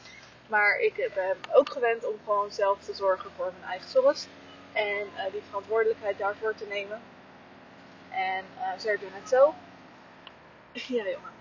Maar 0.48 0.80
ik 0.80 1.12
ben 1.14 1.38
ook 1.54 1.70
gewend 1.70 2.06
om 2.06 2.16
gewoon 2.24 2.52
zelf 2.52 2.80
te 2.84 2.94
zorgen 2.94 3.32
voor 3.36 3.54
mijn 3.60 3.72
eigen 3.72 3.90
zorg 3.90 4.26
en 4.72 5.08
die 5.32 5.42
verantwoordelijkheid 5.48 6.18
daarvoor 6.18 6.56
te 6.56 6.66
nemen. 6.66 7.02
En 8.10 8.46
zij 8.78 8.98
doen 8.98 9.14
het 9.14 9.30
zo. 9.30 9.54
ja 10.98 11.04
jongen. 11.04 11.32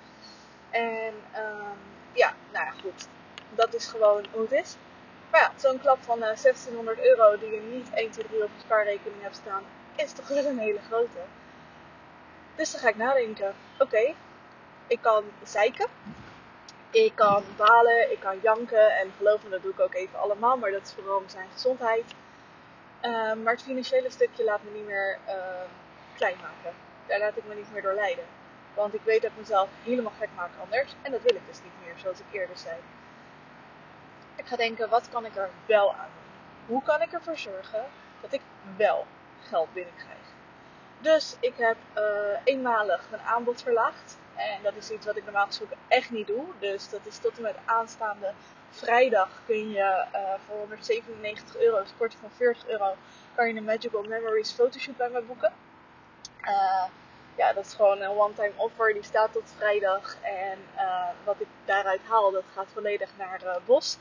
En 0.70 1.14
um, 1.36 1.78
ja, 2.12 2.34
nou 2.52 2.64
ja, 2.64 2.70
goed. 2.70 3.08
Dat 3.54 3.74
is 3.74 3.86
gewoon 3.86 4.26
hoe 4.32 4.42
het 4.42 4.52
is. 4.52 4.76
Maar 5.30 5.40
ja, 5.40 5.52
zo'n 5.56 5.80
klap 5.80 6.02
van 6.02 6.18
1600 6.18 7.00
euro 7.00 7.38
die 7.38 7.50
je 7.50 7.60
niet 7.60 7.90
1, 7.90 8.10
2, 8.10 8.26
3 8.26 8.44
op 8.44 8.50
je 8.54 8.60
spaarrekening 8.60 9.22
hebt 9.22 9.36
staan, 9.36 9.62
is 9.96 10.12
toch 10.12 10.28
wel 10.28 10.44
een 10.44 10.58
hele 10.58 10.80
grote. 10.80 11.18
Dus 12.54 12.70
dan 12.70 12.80
ga 12.80 12.88
ik 12.88 12.96
nadenken. 12.96 13.54
Oké, 13.78 14.14
ik 14.86 15.00
kan 15.00 15.24
zeiken. 15.42 15.86
Ik 16.90 17.12
kan 17.14 17.44
balen, 17.56 18.12
ik 18.12 18.20
kan 18.20 18.38
janken. 18.42 18.96
En 18.96 19.12
geloof 19.16 19.42
me, 19.42 19.50
dat 19.50 19.62
doe 19.62 19.72
ik 19.72 19.80
ook 19.80 19.94
even 19.94 20.18
allemaal. 20.18 20.56
Maar 20.56 20.70
dat 20.70 20.82
is 20.82 20.92
vooral 20.92 21.22
zijn 21.26 21.48
gezondheid. 21.52 22.04
Uh, 23.02 23.32
maar 23.32 23.52
het 23.52 23.62
financiële 23.62 24.10
stukje 24.10 24.44
laat 24.44 24.62
me 24.62 24.70
niet 24.70 24.86
meer 24.86 25.18
uh, 25.28 25.34
klein 26.14 26.36
maken. 26.36 26.78
Daar 27.06 27.18
laat 27.18 27.36
ik 27.36 27.44
me 27.46 27.54
niet 27.54 27.72
meer 27.72 27.82
door 27.82 27.94
leiden. 27.94 28.24
Want 28.74 28.94
ik 28.94 29.00
weet 29.04 29.22
dat 29.22 29.30
ik 29.30 29.36
mezelf 29.38 29.68
helemaal 29.84 30.12
gek 30.18 30.28
maak 30.36 30.50
anders. 30.62 30.94
En 31.02 31.12
dat 31.12 31.22
wil 31.22 31.34
ik 31.34 31.46
dus 31.46 31.60
niet 31.62 31.72
meer, 31.84 31.94
zoals 31.96 32.18
ik 32.18 32.24
eerder 32.30 32.56
zei. 32.58 32.76
Ik 34.36 34.46
ga 34.46 34.56
denken, 34.56 34.88
wat 34.88 35.08
kan 35.08 35.24
ik 35.24 35.36
er 35.36 35.50
wel 35.66 35.94
aan 35.94 36.08
doen? 36.14 36.30
Hoe 36.66 36.82
kan 36.82 37.02
ik 37.02 37.12
ervoor 37.12 37.38
zorgen 37.38 37.84
dat 38.20 38.32
ik 38.32 38.40
wel 38.76 39.06
geld 39.40 39.72
binnenkrijg? 39.72 40.19
Dus 41.00 41.36
ik 41.40 41.54
heb 41.56 41.76
uh, 41.96 42.02
eenmalig 42.44 43.06
mijn 43.10 43.22
aanbod 43.22 43.62
verlaagd. 43.62 44.18
En 44.36 44.62
dat 44.62 44.76
is 44.76 44.90
iets 44.90 45.06
wat 45.06 45.16
ik 45.16 45.24
normaal 45.24 45.46
gesproken 45.46 45.76
echt 45.88 46.10
niet 46.10 46.26
doe. 46.26 46.44
Dus 46.58 46.88
dat 46.88 47.00
is 47.04 47.18
tot 47.18 47.36
en 47.36 47.42
met 47.42 47.56
aanstaande 47.64 48.32
vrijdag 48.70 49.42
kun 49.46 49.70
je 49.70 50.04
uh, 50.14 50.34
voor 50.46 50.56
197 50.56 51.56
euro, 51.56 51.78
een 51.78 51.86
korting 51.98 52.20
van 52.20 52.30
40 52.36 52.68
euro, 52.68 52.96
kan 53.34 53.48
je 53.48 53.54
een 53.54 53.64
Magical 53.64 54.02
Memories 54.02 54.52
fotoshoot 54.52 54.96
bij 54.96 55.08
me 55.10 55.22
boeken. 55.22 55.52
Uh, 56.42 56.84
ja, 57.36 57.52
dat 57.52 57.64
is 57.64 57.74
gewoon 57.74 58.00
een 58.00 58.10
one-time 58.10 58.52
offer. 58.56 58.92
Die 58.92 59.02
staat 59.02 59.32
tot 59.32 59.54
vrijdag. 59.56 60.16
En 60.22 60.58
wat 61.24 61.36
ik 61.38 61.46
daaruit 61.64 62.00
haal, 62.08 62.30
dat 62.30 62.44
gaat 62.54 62.68
volledig 62.72 63.10
naar 63.16 63.40
Bos. 63.66 63.98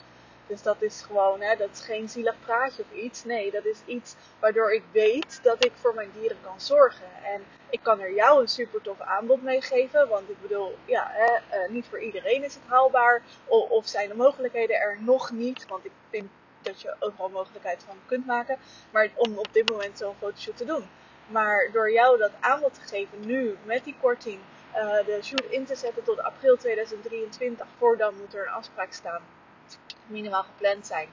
Dus 0.50 0.62
dat 0.62 0.82
is 0.82 1.02
gewoon, 1.02 1.42
hè, 1.42 1.56
dat 1.56 1.70
is 1.72 1.82
geen 1.82 2.10
zielig 2.10 2.36
praatje 2.40 2.84
of 2.84 2.98
iets. 2.98 3.24
Nee, 3.24 3.52
dat 3.52 3.66
is 3.66 3.78
iets 3.86 4.16
waardoor 4.40 4.74
ik 4.74 4.84
weet 4.92 5.40
dat 5.44 5.66
ik 5.66 5.72
voor 5.76 5.94
mijn 5.94 6.12
dieren 6.20 6.38
kan 6.44 6.62
zorgen. 6.62 7.06
En 7.24 7.44
ik 7.70 7.80
kan 7.84 8.00
er 8.00 8.14
jou 8.14 8.42
een 8.42 8.48
super 8.48 8.82
tof 8.82 9.00
aanbod 9.02 9.42
mee 9.42 9.62
geven. 9.62 10.08
Want 10.08 10.30
ik 10.30 10.42
bedoel, 10.42 10.78
ja, 10.86 11.12
hè, 11.12 11.64
uh, 11.64 11.70
niet 11.70 11.86
voor 11.90 12.00
iedereen 12.00 12.44
is 12.44 12.54
het 12.54 12.64
haalbaar. 12.66 13.22
Of, 13.46 13.70
of, 13.70 13.88
zijn 13.88 14.10
de 14.10 14.16
mogelijkheden 14.16 14.76
er 14.76 14.98
nog 15.02 15.32
niet. 15.32 15.68
Want 15.68 15.86
ik 15.86 15.92
vind 16.10 16.30
dat 16.62 16.82
je 16.82 16.96
overal 17.00 17.30
mogelijkheid 17.30 17.84
van 17.88 17.98
kunt 18.06 18.26
maken. 18.26 18.58
Maar 18.92 19.10
om 19.16 19.38
op 19.38 19.54
dit 19.54 19.70
moment 19.70 19.98
zo'n 19.98 20.16
fotoshoot 20.20 20.58
te 20.58 20.66
doen. 20.66 20.90
Maar 21.28 21.70
door 21.72 21.92
jou 21.92 22.18
dat 22.18 22.32
aanbod 22.40 22.74
te 22.74 22.82
geven 22.82 23.20
nu 23.26 23.58
met 23.64 23.84
die 23.84 23.96
korting. 24.02 24.40
Uh, 24.76 25.06
de 25.06 25.20
shoot 25.22 25.46
in 25.50 25.66
te 25.66 25.76
zetten 25.76 26.04
tot 26.04 26.20
april 26.20 26.58
2023. 26.58 27.68
Voor 27.78 27.98
dan 27.98 28.16
moet 28.16 28.34
er 28.34 28.48
een 28.48 28.54
afspraak 28.54 28.94
staan 28.94 29.22
minimaal 30.10 30.44
gepland 30.44 30.88
zijn. 30.88 31.10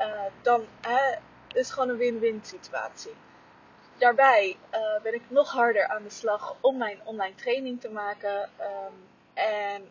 Uh, 0.00 0.22
dan 0.42 0.66
uh, 0.86 1.16
is 1.52 1.66
het 1.66 1.70
gewoon 1.70 1.88
een 1.88 1.96
win-win 1.96 2.40
situatie. 2.42 3.14
daarbij 3.98 4.56
uh, 4.74 5.02
ben 5.02 5.14
ik 5.14 5.22
nog 5.28 5.52
harder 5.52 5.88
aan 5.88 6.02
de 6.02 6.10
slag 6.10 6.56
om 6.60 6.76
mijn 6.76 7.00
online 7.04 7.34
training 7.34 7.80
te 7.80 7.90
maken. 7.90 8.50
Um, 8.60 9.08
en 9.34 9.88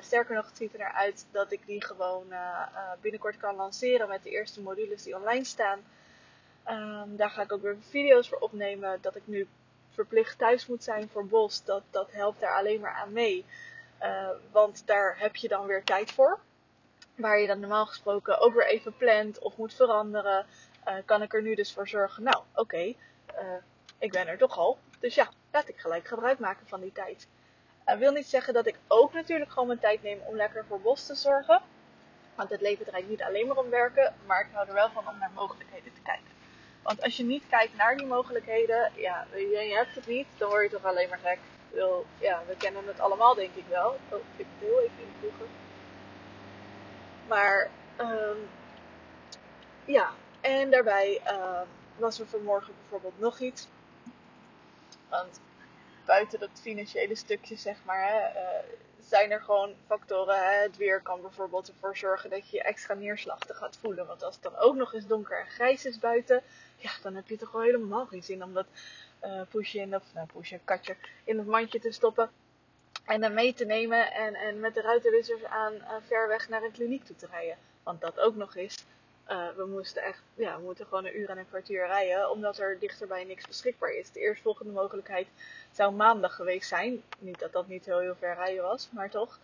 sterker 0.00 0.34
nog, 0.34 0.46
het 0.46 0.56
ziet 0.56 0.72
er 0.72 0.78
naar 0.78 0.92
uit 0.92 1.26
dat 1.30 1.52
ik 1.52 1.66
die 1.66 1.84
gewoon 1.84 2.26
binnenkort 3.00 3.36
kan 3.36 3.54
lanceren 3.54 4.08
met 4.08 4.22
de 4.22 4.30
eerste 4.30 4.60
modules 4.60 5.02
die 5.02 5.16
online 5.16 5.44
staan. 5.44 5.80
Um, 6.68 7.16
daar 7.16 7.30
ga 7.30 7.42
ik 7.42 7.52
ook 7.52 7.62
weer 7.62 7.76
video's 7.88 8.28
voor 8.28 8.38
opnemen. 8.38 8.98
Dat 9.00 9.16
ik 9.16 9.22
nu 9.24 9.48
verplicht 9.90 10.38
thuis 10.38 10.66
moet 10.66 10.84
zijn 10.84 11.08
voor 11.08 11.26
Bos, 11.26 11.64
dat, 11.64 11.82
dat 11.90 12.12
helpt 12.12 12.40
daar 12.40 12.56
alleen 12.56 12.80
maar 12.80 12.94
aan 12.94 13.12
mee. 13.12 13.44
want 14.50 14.86
daar 14.86 15.18
heb 15.18 15.36
je 15.36 15.48
dan 15.48 15.66
weer 15.66 15.84
tijd 15.84 16.10
voor. 16.12 16.38
Waar 17.14 17.40
je 17.40 17.46
dan 17.46 17.60
normaal 17.60 17.86
gesproken 17.86 18.40
ook 18.40 18.54
weer 18.54 18.66
even 18.66 18.96
plant 18.96 19.38
of 19.38 19.56
moet 19.56 19.74
veranderen. 19.74 20.46
kan 21.04 21.22
ik 21.22 21.34
er 21.34 21.42
nu 21.42 21.54
dus 21.54 21.72
voor 21.72 21.88
zorgen. 21.88 22.22
Nou, 22.22 22.42
oké. 22.54 22.82
Uh, 22.82 22.94
ik 23.98 24.12
ben 24.12 24.26
er 24.26 24.38
toch 24.38 24.58
al. 24.58 24.78
Dus 25.00 25.14
ja, 25.14 25.28
laat 25.50 25.68
ik 25.68 25.78
gelijk 25.78 26.06
gebruik 26.06 26.38
maken 26.38 26.66
van 26.66 26.80
die 26.80 26.92
tijd. 26.92 27.28
Dat 27.84 27.98
wil 27.98 28.12
niet 28.12 28.26
zeggen 28.26 28.54
dat 28.54 28.66
ik 28.66 28.78
ook 28.88 29.12
natuurlijk 29.12 29.50
gewoon 29.50 29.66
mijn 29.66 29.78
tijd 29.78 30.02
neem 30.02 30.20
om 30.24 30.36
lekker 30.36 30.64
voor 30.68 30.80
bos 30.80 31.06
te 31.06 31.14
zorgen. 31.14 31.62
Want 32.34 32.50
het 32.50 32.60
leven 32.60 32.84
draait 32.84 33.08
niet 33.08 33.22
alleen 33.22 33.46
maar 33.46 33.56
om 33.56 33.70
werken, 33.70 34.14
maar 34.26 34.40
ik 34.40 34.46
hou 34.52 34.68
er 34.68 34.74
wel 34.74 34.90
van 34.90 35.08
om 35.08 35.18
naar 35.18 35.30
mogelijkheden 35.34 35.92
te 35.94 36.00
kijken. 36.02 36.30
Want 36.82 37.02
als 37.02 37.16
je 37.16 37.24
niet 37.24 37.48
kijkt 37.48 37.76
naar 37.76 37.96
die 37.96 38.06
mogelijkheden, 38.06 38.92
ja, 38.96 39.26
je 39.34 39.74
hebt 39.76 39.94
het 39.94 40.06
niet, 40.06 40.26
dan 40.36 40.48
word 40.48 40.62
je 40.62 40.76
toch 40.76 40.84
alleen 40.84 41.08
maar 41.08 41.18
gek. 41.18 41.38
Wil, 41.70 42.06
ja, 42.18 42.42
we 42.46 42.56
kennen 42.56 42.86
het 42.86 43.00
allemaal 43.00 43.34
denk 43.34 43.54
ik 43.54 43.64
wel. 43.68 43.98
Oh, 44.08 44.20
ik 44.36 44.46
heel 44.58 44.80
even 44.80 45.02
invoegen. 45.12 45.61
Maar, 47.28 47.70
um, 48.00 48.48
ja, 49.84 50.10
en 50.40 50.70
daarbij 50.70 51.20
um, 51.26 51.68
was 51.96 52.18
er 52.18 52.26
vanmorgen 52.26 52.74
bijvoorbeeld 52.80 53.20
nog 53.20 53.38
iets. 53.38 53.68
Want 55.08 55.40
buiten 56.04 56.40
dat 56.40 56.60
financiële 56.60 57.14
stukje, 57.14 57.56
zeg 57.56 57.76
maar, 57.84 58.08
hè, 58.08 58.40
uh, 58.40 58.64
zijn 59.00 59.30
er 59.30 59.40
gewoon 59.40 59.74
factoren. 59.86 60.60
Het 60.60 60.76
weer 60.76 61.00
kan 61.00 61.20
bijvoorbeeld 61.20 61.68
ervoor 61.68 61.96
zorgen 61.96 62.30
dat 62.30 62.50
je 62.50 62.56
je 62.56 62.62
extra 62.62 62.94
neerslachtig 62.94 63.56
gaat 63.56 63.78
voelen. 63.80 64.06
Want 64.06 64.22
als 64.22 64.34
het 64.34 64.42
dan 64.42 64.56
ook 64.56 64.74
nog 64.74 64.94
eens 64.94 65.06
donker 65.06 65.40
en 65.40 65.46
grijs 65.46 65.86
is 65.86 65.98
buiten, 65.98 66.42
ja, 66.76 66.90
dan 67.02 67.14
heb 67.14 67.28
je 67.28 67.36
toch 67.36 67.52
wel 67.52 67.62
helemaal 67.62 68.06
geen 68.06 68.22
zin 68.22 68.44
om 68.44 68.54
dat 68.54 68.66
uh, 69.24 69.40
poesje 69.48 69.78
in, 69.78 69.94
of 69.94 70.02
nou, 70.14 70.26
poesje, 70.26 70.60
katje 70.64 70.96
in 71.24 71.38
het 71.38 71.46
mandje 71.46 71.80
te 71.80 71.92
stoppen. 71.92 72.30
En 73.04 73.20
dan 73.20 73.34
mee 73.34 73.54
te 73.54 73.64
nemen 73.64 74.12
en, 74.12 74.34
en 74.34 74.60
met 74.60 74.74
de 74.74 74.80
ruitenwissers 74.80 75.44
aan 75.44 75.72
ver 76.06 76.28
weg 76.28 76.48
naar 76.48 76.62
een 76.62 76.72
kliniek 76.72 77.04
toe 77.04 77.16
te 77.16 77.26
rijden. 77.30 77.56
Want 77.82 78.00
dat 78.00 78.20
ook 78.20 78.34
nog 78.34 78.56
is. 78.56 78.84
Uh, 79.28 79.48
we 79.56 79.66
moesten 79.66 80.02
echt, 80.02 80.22
ja, 80.34 80.56
we 80.56 80.62
moeten 80.62 80.86
gewoon 80.86 81.04
een 81.04 81.18
uur 81.18 81.28
en 81.28 81.38
een 81.38 81.48
kwartier 81.48 81.86
rijden, 81.86 82.30
omdat 82.30 82.58
er 82.58 82.78
dichterbij 82.78 83.24
niks 83.24 83.46
beschikbaar 83.46 83.92
is. 83.92 84.10
De 84.10 84.20
eerstvolgende 84.20 84.72
mogelijkheid 84.72 85.26
zou 85.72 85.92
maandag 85.92 86.34
geweest 86.34 86.68
zijn. 86.68 87.02
Niet 87.18 87.38
dat 87.38 87.52
dat 87.52 87.66
niet 87.68 87.84
heel, 87.84 87.98
heel 87.98 88.14
ver 88.14 88.34
rijden 88.34 88.62
was, 88.62 88.88
maar 88.92 89.10
toch. 89.10 89.38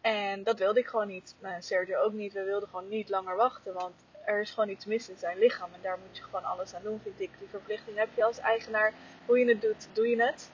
En 0.00 0.42
dat 0.42 0.58
wilde 0.58 0.80
ik 0.80 0.86
gewoon 0.86 1.08
niet. 1.08 1.34
Uh, 1.42 1.52
Sergio 1.58 2.00
ook 2.00 2.12
niet. 2.12 2.32
We 2.32 2.44
wilden 2.44 2.68
gewoon 2.68 2.88
niet 2.88 3.08
langer 3.08 3.36
wachten, 3.36 3.74
want 3.74 3.94
er 4.24 4.40
is 4.40 4.50
gewoon 4.50 4.68
iets 4.68 4.84
mis 4.84 5.08
in 5.08 5.18
zijn 5.18 5.38
lichaam. 5.38 5.70
En 5.74 5.80
daar 5.82 5.98
moet 6.06 6.16
je 6.16 6.22
gewoon 6.22 6.44
alles 6.44 6.74
aan 6.74 6.82
doen, 6.82 7.00
vind 7.02 7.20
ik. 7.20 7.30
Die 7.38 7.48
verplichting 7.48 7.96
heb 7.96 8.08
je 8.14 8.24
als 8.24 8.38
eigenaar. 8.38 8.92
Hoe 9.26 9.38
je 9.38 9.48
het 9.48 9.60
doet, 9.60 9.88
doe 9.92 10.08
je 10.08 10.22
het. 10.22 10.50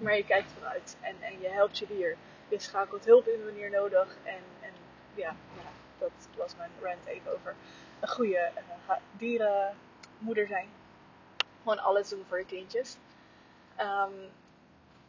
Maar 0.00 0.16
je 0.16 0.24
kijkt 0.24 0.52
vooruit 0.52 0.96
en, 1.00 1.16
en 1.20 1.40
je 1.40 1.48
helpt 1.48 1.78
je 1.78 1.86
dier. 1.86 2.16
Je 2.48 2.58
schakelt 2.58 3.04
hulp 3.04 3.26
in 3.26 3.44
wanneer 3.44 3.70
nodig. 3.70 4.16
En, 4.24 4.42
en 4.60 4.72
ja, 5.14 5.36
ja 5.56 5.70
dat 5.98 6.10
was 6.36 6.56
mijn 6.56 6.70
rant 6.80 7.06
even 7.06 7.32
over 7.32 7.54
een 8.00 8.08
goede 8.08 8.50
uh, 8.88 8.96
dierenmoeder 9.12 10.46
zijn. 10.46 10.68
Gewoon 11.62 11.78
alles 11.78 12.08
doen 12.08 12.24
voor 12.28 12.38
je 12.38 12.46
kindjes. 12.46 12.96
Um, 13.78 14.30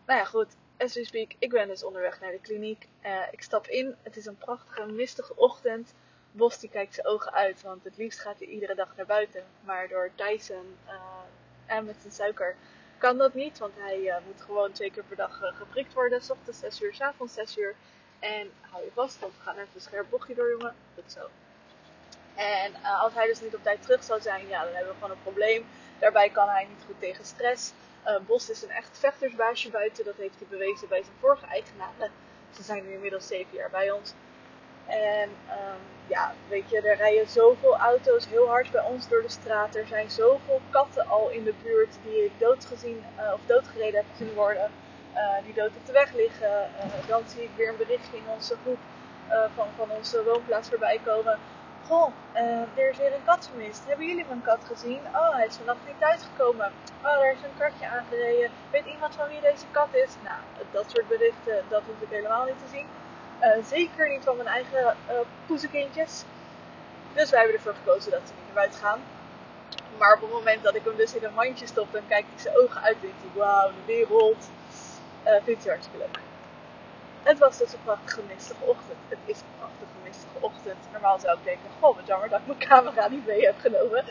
nou 0.05 0.19
ja, 0.19 0.25
goed. 0.25 0.55
As 0.77 0.93
we 0.93 1.05
speak, 1.05 1.31
ik 1.39 1.49
ben 1.49 1.67
dus 1.67 1.83
onderweg 1.83 2.19
naar 2.19 2.31
de 2.31 2.39
kliniek. 2.39 2.87
Uh, 3.05 3.23
ik 3.31 3.41
stap 3.41 3.67
in. 3.67 3.95
Het 4.01 4.17
is 4.17 4.25
een 4.25 4.37
prachtige, 4.37 4.85
mistige 4.85 5.35
ochtend. 5.35 5.93
Bos 6.31 6.59
die 6.59 6.69
kijkt 6.69 6.93
zijn 6.93 7.07
ogen 7.07 7.33
uit, 7.33 7.61
want 7.61 7.83
het 7.83 7.97
liefst 7.97 8.19
gaat 8.19 8.39
hij 8.39 8.47
iedere 8.47 8.75
dag 8.75 8.95
naar 8.95 9.05
buiten. 9.05 9.43
Maar 9.63 9.87
door 9.87 10.11
Tyson 10.15 10.77
uh, 10.85 10.93
en 11.65 11.85
met 11.85 11.95
zijn 12.01 12.13
suiker 12.13 12.55
kan 13.01 13.17
dat 13.17 13.33
niet, 13.33 13.57
want 13.59 13.73
hij 13.77 13.99
uh, 13.99 14.15
moet 14.25 14.41
gewoon 14.41 14.71
twee 14.71 14.91
keer 14.91 15.03
per 15.03 15.15
dag 15.15 15.39
geprikt 15.57 15.93
worden. 15.93 16.21
S 16.21 16.29
ochtends 16.29 16.59
6 16.59 16.81
uur, 16.81 16.93
s 16.93 17.01
avonds 17.01 17.33
6 17.33 17.57
uur. 17.57 17.75
En 18.19 18.51
hou 18.61 18.83
je 18.83 18.91
vast, 18.93 19.19
want 19.19 19.33
we 19.37 19.41
gaan 19.41 19.57
even 19.57 19.69
een 19.73 19.81
scherp 19.81 20.09
bochtje 20.09 20.35
door, 20.35 20.49
jongen. 20.49 20.75
Goed 20.95 21.11
zo. 21.11 21.29
En 22.35 22.71
uh, 22.71 23.01
als 23.01 23.13
hij 23.13 23.27
dus 23.27 23.41
niet 23.41 23.55
op 23.55 23.63
tijd 23.63 23.81
terug 23.81 24.03
zou 24.03 24.21
zijn, 24.21 24.47
ja, 24.47 24.63
dan 24.63 24.73
hebben 24.73 24.93
we 24.93 24.99
gewoon 24.99 25.15
een 25.15 25.23
probleem. 25.23 25.65
Daarbij 25.99 26.29
kan 26.29 26.49
hij 26.49 26.65
niet 26.69 26.85
goed 26.85 26.99
tegen 26.99 27.25
stress. 27.25 27.73
Bos 28.27 28.49
is 28.49 28.63
een 28.63 28.69
echt 28.69 28.97
vechtersbaasje 28.97 29.69
buiten. 29.69 30.05
Dat 30.05 30.15
heeft 30.15 30.39
hij 30.39 30.47
bewezen 30.49 30.87
bij 30.87 31.03
zijn 31.03 31.15
vorige 31.19 31.45
eigenaren. 31.45 32.11
Ze 32.51 32.63
zijn 32.63 32.83
nu 32.83 32.93
inmiddels 32.93 33.27
zeven 33.27 33.57
jaar 33.57 33.69
bij 33.69 33.91
ons. 33.91 34.13
En 34.87 35.29
um, 35.49 35.81
ja, 36.07 36.33
weet 36.47 36.69
je, 36.69 36.81
er 36.81 36.97
rijden 36.97 37.27
zoveel 37.27 37.77
auto's 37.77 38.27
heel 38.27 38.47
hard 38.47 38.71
bij 38.71 38.83
ons 38.83 39.07
door 39.07 39.21
de 39.21 39.29
straat. 39.29 39.75
Er 39.75 39.87
zijn 39.87 40.11
zoveel 40.11 40.61
katten 40.69 41.07
al 41.07 41.29
in 41.29 41.43
de 41.43 41.53
buurt 41.63 41.97
die 42.03 42.25
ik 42.25 42.31
doodgezien 42.37 43.03
uh, 43.19 43.33
of 43.33 43.39
doodgereden 43.45 43.95
heb 43.95 44.05
zien 44.17 44.33
worden. 44.33 44.71
Uh, 45.15 45.45
die 45.45 45.53
dood 45.53 45.75
op 45.75 45.85
de 45.85 45.91
weg 45.91 46.13
liggen. 46.13 46.69
dan 47.07 47.23
zie 47.25 47.43
ik 47.43 47.49
weer 47.55 47.69
een 47.69 47.77
berichtje 47.77 48.17
in 48.17 48.29
onze 48.35 48.55
groep 48.61 48.79
van, 49.55 49.67
van 49.75 49.91
onze 49.91 50.23
woonplaats 50.23 50.69
voorbij 50.69 50.99
komen. 51.03 51.39
Goh, 51.87 52.11
er 52.75 52.89
is 52.89 52.97
weer 52.97 53.13
een 53.13 53.23
kat 53.25 53.47
vermist. 53.49 53.87
Hebben 53.87 54.07
jullie 54.07 54.25
mijn 54.27 54.41
kat 54.41 54.63
gezien? 54.65 55.01
Oh, 55.13 55.35
hij 55.35 55.45
is 55.45 55.55
vannacht 55.55 55.79
niet 55.85 55.99
thuisgekomen. 55.99 56.71
Oh, 57.03 57.23
er 57.23 57.31
is 57.31 57.43
een 57.43 57.57
katje 57.57 57.87
aangereden. 57.87 58.51
Weet 58.71 58.85
iemand 58.85 59.15
van 59.15 59.27
wie 59.27 59.41
deze 59.41 59.65
kat 59.71 59.93
is? 59.93 60.15
Nou, 60.23 60.39
dat 60.71 60.91
soort 60.91 61.07
berichten, 61.07 61.63
dat 61.69 61.81
hoef 61.85 62.01
ik 62.01 62.09
helemaal 62.09 62.45
niet 62.45 62.59
te 62.59 62.69
zien. 62.71 62.87
Uh, 63.41 63.63
zeker 63.65 64.09
niet 64.09 64.23
van 64.23 64.35
mijn 64.35 64.47
eigen 64.47 64.95
uh. 65.09 65.19
Dus 67.13 67.29
wij 67.29 67.39
hebben 67.39 67.57
ervoor 67.57 67.75
gekozen 67.75 68.11
dat 68.11 68.21
ze 68.25 68.33
niet 68.33 68.45
naar 68.45 68.53
buiten 68.53 68.79
gaan. 68.79 69.01
Maar 69.97 70.13
op 70.13 70.21
het 70.21 70.31
moment 70.31 70.63
dat 70.63 70.75
ik 70.75 70.83
hem 70.83 70.95
dus 70.95 71.15
in 71.15 71.23
een 71.23 71.33
mandje 71.33 71.67
stop, 71.67 71.91
dan 71.91 72.01
kijkt 72.07 72.27
hij 72.29 72.39
zijn 72.39 72.57
ogen 72.57 72.81
uit 72.81 72.95
en 72.95 73.01
denkt 73.01 73.17
hij, 73.21 73.41
wauw, 73.41 73.67
de 73.67 73.85
wereld. 73.85 74.49
Uh, 75.25 75.31
vindt 75.43 75.63
hij 75.63 75.73
hartstikke 75.73 75.97
leuk. 75.97 76.19
Het 77.23 77.39
was 77.39 77.57
dus 77.57 77.73
een 77.73 77.83
prachtige 77.83 78.21
mistige 78.27 78.63
ochtend. 78.63 78.97
Het 79.07 79.19
is 79.25 79.39
een 79.39 79.55
prachtige 79.57 79.97
mistige 80.03 80.37
ochtend. 80.39 80.77
Normaal 80.91 81.19
zou 81.19 81.37
ik 81.37 81.43
denken, 81.43 81.69
goh, 81.79 81.95
wat 81.95 82.07
jammer 82.07 82.29
dat 82.29 82.39
ik 82.39 82.45
mijn 82.45 82.59
camera 82.69 83.07
niet 83.07 83.25
mee 83.25 83.45
heb 83.45 83.59
genomen. 83.59 84.03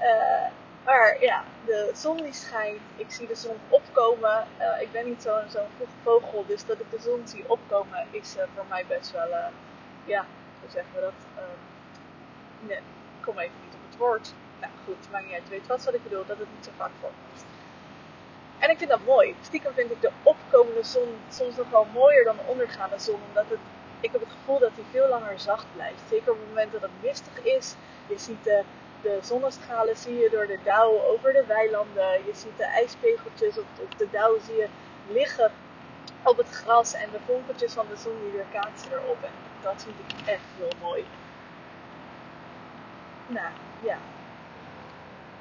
Uh, 0.00 0.46
maar 0.88 1.16
ja, 1.20 1.44
de 1.64 1.90
zon 1.94 2.16
die 2.16 2.32
schijnt. 2.32 2.80
Ik 2.96 3.10
zie 3.10 3.26
de 3.26 3.34
zon 3.34 3.56
opkomen. 3.68 4.46
Uh, 4.60 4.82
ik 4.82 4.92
ben 4.92 5.04
niet 5.04 5.22
zo'n 5.22 5.50
zo 5.50 5.60
vogel, 6.02 6.44
dus 6.46 6.66
dat 6.66 6.80
ik 6.80 6.90
de 6.90 7.00
zon 7.00 7.22
zie 7.24 7.44
opkomen 7.46 8.06
is 8.10 8.36
uh, 8.36 8.42
voor 8.54 8.64
mij 8.68 8.84
best 8.88 9.12
wel, 9.12 9.28
ja, 10.04 10.26
hoe 10.60 10.70
zeggen 10.70 10.94
we 10.94 11.00
dat? 11.00 11.44
nee, 12.60 12.76
ik 12.76 13.22
kom 13.22 13.38
even 13.38 13.60
niet 13.64 13.74
op 13.74 13.90
het 13.90 13.98
woord. 13.98 14.32
Nou 14.60 14.72
goed, 14.84 15.10
maar 15.10 15.22
je 15.28 15.40
weet 15.48 15.66
wat 15.66 15.84
wat 15.84 15.94
ik 15.94 16.02
bedoel, 16.02 16.26
dat 16.26 16.38
het 16.38 16.48
niet 16.54 16.64
zo 16.64 16.70
vaak 16.76 16.90
voorkomt. 17.00 17.44
En 18.58 18.70
ik 18.70 18.78
vind 18.78 18.90
dat 18.90 19.04
mooi. 19.04 19.34
Stiekem 19.42 19.72
vind 19.74 19.90
ik 19.90 20.00
de 20.00 20.10
opkomende 20.22 20.84
zon 20.84 21.08
soms 21.28 21.56
nog 21.56 21.70
wel 21.70 21.86
mooier 21.92 22.24
dan 22.24 22.36
de 22.36 22.50
ondergaande 22.50 22.98
zon. 22.98 23.20
Omdat 23.28 23.44
het, 23.48 23.58
ik 24.00 24.12
heb 24.12 24.20
het 24.20 24.30
gevoel 24.30 24.58
dat 24.58 24.74
die 24.74 24.84
veel 24.90 25.08
langer 25.08 25.40
zacht 25.40 25.66
blijft. 25.74 26.00
Zeker 26.08 26.32
op 26.32 26.38
het 26.38 26.48
moment 26.48 26.72
dat 26.72 26.82
het 26.82 26.90
mistig 27.02 27.44
is. 27.44 27.74
Je 28.06 28.18
ziet 28.18 28.44
de, 28.44 28.62
de 29.02 29.18
zonnestralen 29.22 29.96
zie 29.96 30.18
je 30.18 30.30
door 30.30 30.46
de 30.46 30.58
dauw 30.64 31.02
over 31.02 31.32
de 31.32 31.44
weilanden. 31.46 32.26
Je 32.26 32.32
ziet 32.34 32.56
de 32.56 32.64
ijspegeltjes 32.64 33.58
op, 33.58 33.66
op 33.82 33.98
de 33.98 34.08
dauw 34.10 34.38
zie 34.46 34.56
je 34.56 34.68
liggen 35.08 35.52
op 36.22 36.36
het 36.36 36.50
gras. 36.50 36.92
En 36.92 37.10
de 37.12 37.18
vonkeltjes 37.26 37.72
van 37.72 37.86
de 37.88 37.96
zon 37.96 38.20
die 38.22 38.32
weer 38.32 38.60
kaatsen 38.60 38.92
erop. 38.92 39.22
En 39.22 39.32
dat 39.62 39.82
vind 39.82 39.96
ik 39.98 40.28
echt 40.28 40.44
heel 40.56 40.72
mooi. 40.80 41.06
Nou, 43.26 43.48
ja. 43.82 43.98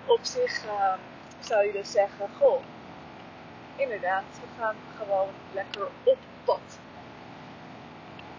Op 0.05 0.19
zich 0.21 0.65
uh, 0.65 0.93
zou 1.39 1.65
je 1.65 1.71
dus 1.71 1.91
zeggen, 1.91 2.29
goh, 2.37 2.61
inderdaad, 3.75 4.23
we 4.41 4.61
gaan 4.61 4.75
gewoon 4.97 5.29
lekker 5.53 5.87
op 6.03 6.17
pad. 6.43 6.79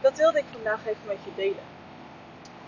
Dat 0.01 0.17
wilde 0.17 0.39
ik 0.39 0.45
vandaag 0.53 0.87
even 0.87 1.07
met 1.07 1.19
je 1.25 1.35
delen. 1.35 1.78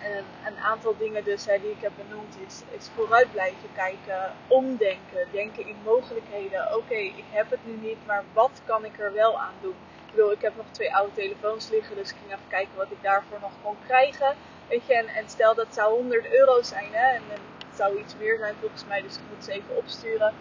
En 0.02 0.24
een 0.46 0.58
aantal 0.58 0.96
dingen 0.96 1.24
dus 1.24 1.46
hè, 1.46 1.58
die 1.60 1.70
ik 1.70 1.80
heb 1.80 1.92
benoemd 1.96 2.36
is, 2.46 2.62
is 2.70 2.90
vooruit 2.94 3.32
blijven 3.32 3.68
kijken, 3.74 4.32
omdenken, 4.48 5.26
denken 5.30 5.66
in 5.66 5.76
mogelijkheden. 5.84 6.76
Oké, 6.76 6.94
ik 6.94 7.24
heb 7.30 7.50
het 7.50 7.60
nu 7.64 7.76
niet, 7.76 8.06
maar 8.06 8.24
wat 8.32 8.62
kan 8.64 8.84
ik 8.84 8.98
er 8.98 9.12
wel 9.12 9.40
aan 9.40 9.54
doen? 9.60 9.76
Ik 10.06 10.10
bedoel, 10.10 10.32
ik 10.32 10.42
heb 10.42 10.56
nog 10.56 10.66
twee 10.70 10.94
oude 10.94 11.12
telefoons 11.14 11.68
liggen, 11.68 11.96
dus 11.96 12.10
ik 12.10 12.16
ging 12.16 12.32
even 12.32 12.48
kijken 12.48 12.76
wat 12.76 12.90
ik 12.90 13.02
daarvoor 13.02 13.38
nog 13.40 13.52
kon 13.62 13.76
krijgen. 13.86 14.34
Weet 14.68 14.86
je, 14.86 14.94
en, 14.94 15.28
stel 15.28 15.54
dat 15.54 15.74
zou 15.74 15.94
100 15.94 16.32
euro 16.32 16.62
zijn, 16.62 16.88
hè, 16.92 17.14
en, 17.14 17.22
het 17.30 17.76
zou 17.76 17.98
iets 17.98 18.14
meer 18.18 18.38
zijn 18.38 18.54
volgens 18.60 18.84
mij, 18.84 19.02
dus 19.02 19.16
ik 19.16 19.22
moet 19.30 19.44
ze 19.44 19.52
even 19.52 19.76
opsturen 19.76 20.34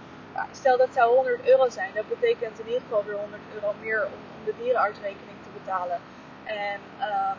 stel 0.52 0.78
dat 0.78 0.94
zou 0.94 1.16
100 1.16 1.48
euro 1.48 1.70
zijn, 1.70 1.92
dat 1.94 2.08
betekent 2.08 2.60
in 2.60 2.66
ieder 2.66 2.82
geval 2.82 3.04
weer 3.04 3.16
100 3.16 3.42
euro 3.54 3.74
meer 3.82 4.06
om, 4.06 4.46
de 4.46 4.54
dierenartsrekening 4.58 5.38
te 5.44 5.50
betalen. 5.54 6.00
En 6.44 6.80
um, 7.02 7.38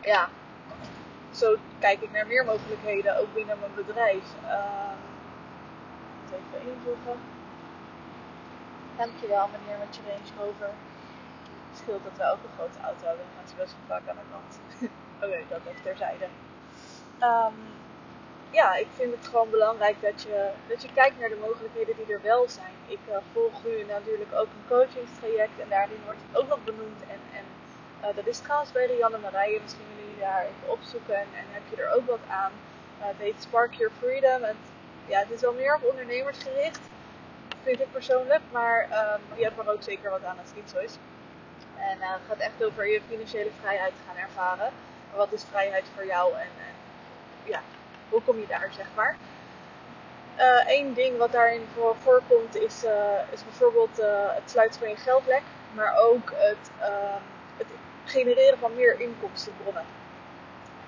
ja, 0.00 0.28
zo 1.38 1.56
kijk 1.78 2.00
ik 2.00 2.12
naar 2.12 2.26
meer 2.26 2.44
mogelijkheden, 2.44 3.18
ook 3.20 3.34
binnen 3.34 3.58
mijn 3.58 3.74
bedrijf. 3.74 4.24
Het 6.24 6.32
even 6.38 6.70
invoegen. 6.72 7.16
Dankjewel 8.96 9.48
meneer 9.52 9.78
met 9.78 9.96
je 9.96 10.02
Range 10.08 10.32
Rover. 10.38 10.70
Het 11.68 11.78
scheelt 11.78 12.04
dat 12.04 12.16
we 12.16 12.32
ook 12.32 12.42
een 12.44 12.56
grote 12.58 12.80
auto 12.88 13.04
hebben. 13.06 13.24
Dan 13.26 13.36
gaan 13.36 13.48
ze 13.48 13.54
best 13.62 13.74
wel 13.76 13.88
vaak 13.92 14.08
aan 14.08 14.20
de 14.22 14.28
kant. 14.34 14.52
Oké, 15.24 15.38
dat 15.48 15.60
even 15.68 15.82
terzijde. 15.82 16.26
Um, 17.28 17.56
ja, 18.50 18.68
ik 18.84 18.90
vind 18.94 19.14
het 19.16 19.26
gewoon 19.26 19.50
belangrijk 19.50 19.96
dat 20.00 20.22
je, 20.22 20.50
dat 20.68 20.82
je 20.82 20.88
kijkt 20.94 21.18
naar 21.18 21.28
de 21.28 21.44
mogelijkheden 21.46 21.96
die 21.96 22.14
er 22.14 22.22
wel 22.22 22.48
zijn. 22.48 22.74
Ik 22.86 23.04
uh, 23.08 23.16
volg 23.32 23.64
nu 23.64 23.84
natuurlijk 23.84 24.32
ook 24.40 24.50
een 24.56 24.68
coachingstraject 24.68 25.56
en 25.62 25.68
daarin 25.68 26.00
wordt 26.04 26.22
het 26.26 26.40
ook 26.40 26.48
nog 26.48 26.64
benoemd. 26.64 27.00
En, 27.14 27.20
en 27.38 27.46
uh, 28.02 28.16
dat 28.16 28.26
is 28.26 28.38
trouwens 28.38 28.72
bij 28.72 28.86
Rianne 28.86 29.18
Marije. 29.18 29.60
Misschien 29.62 29.97
daar 30.18 30.42
even 30.42 30.72
opzoeken 30.72 31.16
en, 31.16 31.46
heb 31.50 31.62
je 31.70 31.82
er 31.82 31.94
ook 31.94 32.06
wat 32.06 32.24
aan. 32.28 32.52
Uh, 32.98 33.06
het 33.06 33.16
heet 33.18 33.42
Spark 33.42 33.74
Your 33.74 33.92
Freedom. 33.98 34.42
En, 34.42 34.56
ja, 35.06 35.18
het 35.18 35.30
is 35.30 35.40
wel 35.40 35.52
meer 35.52 35.74
op 35.74 35.90
ondernemers 35.90 36.38
gericht, 36.38 36.80
vind 37.62 37.80
ik 37.80 37.92
persoonlijk. 37.92 38.40
Maar 38.52 38.82
um, 38.82 39.38
je 39.38 39.44
hebt 39.44 39.58
er 39.58 39.72
ook 39.72 39.82
zeker 39.82 40.10
wat 40.10 40.24
aan 40.24 40.38
als 40.38 40.46
het 40.46 40.56
niet 40.56 40.70
zo 40.70 40.78
is. 40.78 40.96
En 41.76 41.96
het 42.00 42.20
gaat 42.28 42.38
echt 42.38 42.64
over 42.64 42.88
je 42.88 43.00
financiële 43.08 43.50
vrijheid 43.60 43.92
gaan 44.06 44.16
ervaren. 44.16 44.72
Wat 45.14 45.32
is 45.32 45.44
vrijheid 45.50 45.84
voor 45.94 46.06
jou 46.06 46.34
en, 46.34 46.48
ja, 47.44 47.60
hoe 48.08 48.22
kom 48.22 48.38
je 48.38 48.46
daar, 48.46 48.70
zeg 48.76 48.86
maar. 48.94 49.16
Eén 50.66 50.88
uh, 50.88 50.94
ding 50.94 51.16
wat 51.16 51.32
daarin 51.32 51.66
voor 51.74 51.96
voorkomt 52.02 52.56
is, 52.56 52.84
bijvoorbeeld 53.44 53.96
het 54.34 54.50
sluiten 54.50 54.80
van 54.80 54.88
je 54.88 54.96
geldlek, 54.96 55.42
maar 55.74 55.96
ook 55.96 56.32
het, 56.34 56.70
ehm, 56.80 57.22
het, 57.56 57.66
genereren 58.04 58.58
van 58.58 58.74
meer 58.74 59.00
inkomstenbronnen. 59.00 59.84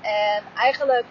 En 0.00 0.42
eigenlijk 0.56 1.06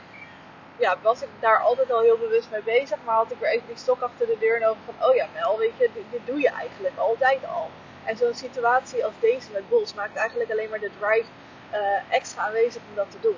ja, 0.78 0.98
was 1.02 1.22
ik 1.22 1.30
daar 1.40 1.60
altijd 1.60 1.92
al 1.92 2.02
heel 2.02 2.18
bewust 2.18 2.50
mee 2.52 2.62
bezig, 2.62 2.98
maar 3.06 3.16
had 3.16 3.32
ik 3.32 3.40
weer 3.40 3.50
even 3.50 3.68
die 3.68 3.78
stok 3.78 4.02
achter 4.02 4.28
de 4.28 4.38
deur 4.40 4.70
over 4.70 4.82
van, 4.86 5.10
oh 5.10 5.16
ja 5.16 5.28
Mel, 5.34 5.58
weet 5.58 5.78
je, 5.78 5.90
dit, 5.94 6.22
doe 6.26 6.40
je 6.40 6.50
eigenlijk 6.50 6.98
altijd 6.98 7.40
al. 7.46 7.70
En 8.06 8.18
zo'n 8.18 8.34
situatie 8.34 9.06
als 9.06 9.14
deze 9.20 9.52
met 9.52 9.70
Bos 9.70 9.94
maakt 9.94 10.16
eigenlijk 10.16 10.52
alleen 10.52 10.70
maar 10.70 10.80
de 10.80 10.92
drive 11.00 11.28
extra 12.10 12.42
aanwezig 12.42 12.82
om 12.90 12.96
dat 12.96 13.12
te 13.12 13.20
doen. 13.22 13.38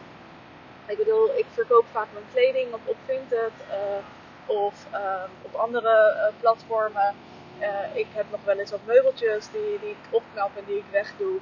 Ik 0.86 0.98
bedoel, 0.98 1.38
ik 1.38 1.46
verkoop 1.54 1.86
vaak 1.92 2.08
mijn 2.14 2.26
kleding 2.34 2.74
op, 2.74 2.80
op 2.86 2.98
Vinted 3.06 3.52
uh, 3.70 4.56
of 4.56 4.86
uh, 4.94 5.24
op 5.42 5.56
andere 5.56 6.32
platformen. 6.40 7.16
ik 7.94 8.08
heb 8.14 8.26
nog 8.32 8.40
wel 8.44 8.58
eens 8.58 8.72
wat 8.72 8.86
meubeltjes 8.86 9.50
die, 9.52 9.80
die 9.80 9.90
ik 9.90 10.08
opknap 10.10 10.58
en 10.58 10.64
die 10.66 10.78
ik 10.78 10.86
wegdoe. 10.92 11.40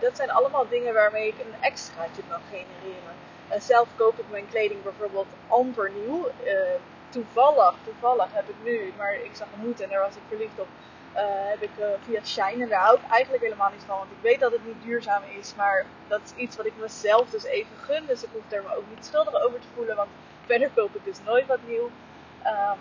dat 0.00 0.16
zijn 0.16 0.30
allemaal 0.30 0.68
dingen 0.68 0.94
waarmee 0.94 1.28
ik 1.28 1.38
een 1.38 1.54
extraatje 1.60 2.22
kan 2.28 2.40
genereren. 2.50 3.14
Zelf 3.58 3.88
koop 3.96 4.18
ik 4.18 4.30
mijn 4.30 4.48
kleding 4.50 4.82
bijvoorbeeld 4.82 5.26
amper 5.48 5.90
nieuw. 5.90 6.30
toevallig, 7.08 7.74
toevallig 7.84 8.28
heb 8.32 8.48
ik 8.48 8.56
nu, 8.62 8.92
maar 8.96 9.14
ik 9.14 9.30
zag 9.32 9.46
een 9.52 9.66
moed 9.66 9.80
en 9.80 9.88
daar 9.88 10.00
was 10.00 10.16
ik 10.16 10.22
verliefd 10.28 10.58
op 10.58 10.68
uh, 11.14 11.20
heb 11.26 11.62
ik 11.62 11.70
uh, 11.78 11.86
via 12.04 12.20
Shine. 12.24 12.62
En 12.62 12.68
daar 12.68 12.80
hou 12.80 12.98
ik 12.98 13.10
eigenlijk 13.10 13.42
helemaal 13.42 13.70
niet 13.70 13.84
van. 13.86 13.98
Want 13.98 14.10
ik 14.10 14.22
weet 14.22 14.40
dat 14.40 14.52
het 14.52 14.66
niet 14.66 14.82
duurzaam 14.82 15.22
is. 15.38 15.54
Maar 15.54 15.86
dat 16.08 16.20
is 16.24 16.42
iets 16.42 16.56
wat 16.56 16.66
ik 16.66 16.72
mezelf 16.76 17.30
dus 17.30 17.44
even 17.44 17.76
gun. 17.76 18.06
Dus 18.06 18.22
ik 18.22 18.28
hoef 18.32 18.52
er 18.52 18.62
me 18.62 18.76
ook 18.76 18.84
niet 18.94 19.04
schuldig 19.04 19.42
over 19.42 19.60
te 19.60 19.66
voelen. 19.74 19.96
Want 19.96 20.08
verder 20.46 20.70
koop 20.74 20.94
ik 20.94 21.04
dus 21.04 21.18
nooit 21.24 21.46
wat 21.46 21.58
nieuw. 21.66 21.90
Um, 22.46 22.78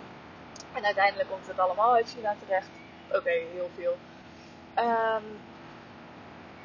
en 0.73 0.85
uiteindelijk 0.85 1.29
komt 1.29 1.47
het 1.47 1.59
allemaal 1.59 1.93
uit 1.93 2.13
China 2.15 2.35
terecht. 2.45 2.67
Oké, 3.11 3.29
heel 3.29 3.69
veel. 3.75 3.97
Um, 4.77 5.23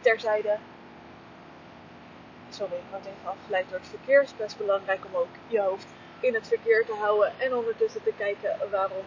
terzijde. 0.00 0.57
Sorry, 2.50 2.76
ik 2.76 2.90
word 2.90 3.05
even 3.05 3.31
afgeleid 3.31 3.69
door 3.69 3.78
het 3.78 3.88
verkeer. 3.88 4.21
Het 4.21 4.31
is 4.31 4.37
best 4.37 4.57
belangrijk 4.57 5.05
om 5.05 5.14
ook 5.14 5.35
je 5.47 5.61
hoofd 5.61 5.87
in 6.21 6.35
het 6.35 6.49
verkeer 6.49 6.85
te 6.87 6.95
houden. 6.95 7.33
En 7.38 7.55
ondertussen 7.55 8.02
te 8.02 8.12
kijken 8.17 8.71
waarom 8.71 9.05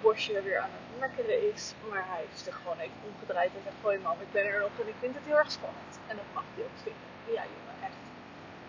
bosje 0.00 0.42
weer 0.42 0.58
aan 0.58 0.70
het 0.78 1.00
mekkeren 1.00 1.52
is. 1.54 1.74
Maar 1.90 2.04
hij 2.08 2.20
heeft 2.24 2.38
zich 2.38 2.56
gewoon 2.62 2.78
even 2.78 3.00
omgedraaid 3.10 3.50
en 3.54 3.62
zegt: 3.64 3.76
Gooi 3.82 3.98
mam, 3.98 4.20
ik 4.20 4.32
ben 4.32 4.44
er 4.44 4.60
nog 4.60 4.70
en 4.80 4.88
ik 4.88 4.98
vind 5.00 5.14
het 5.14 5.24
heel 5.24 5.38
erg 5.38 5.50
spannend. 5.50 5.92
En 6.06 6.16
dat 6.16 6.24
mag 6.34 6.44
hij 6.54 6.64
ook 6.64 6.78
vinden. 6.82 7.08
Ja, 7.36 7.44
jongen, 7.54 7.76
echt. 7.88 8.02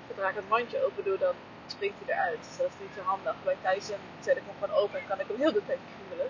Zodra 0.08 0.30
ik 0.30 0.36
het 0.36 0.50
mandje 0.50 0.86
open 0.86 1.04
doe, 1.04 1.17
dan 1.17 1.36
springt 1.67 1.98
hij 2.00 2.13
eruit. 2.13 2.43
Dus 2.48 2.58
dat 2.58 2.67
is 2.74 2.80
niet 2.86 2.95
zo 2.98 3.02
handig. 3.02 3.36
Bij 3.43 3.58
Tyson 3.63 4.02
zet 4.19 4.38
ik 4.38 4.43
hem 4.45 4.58
gewoon 4.60 4.78
open 4.82 5.00
en 5.00 5.08
kan 5.08 5.19
ik 5.19 5.28
hem 5.28 5.38
heel 5.43 5.54
de 5.54 5.65
tijd 5.65 5.80
kriebelen. 5.93 6.30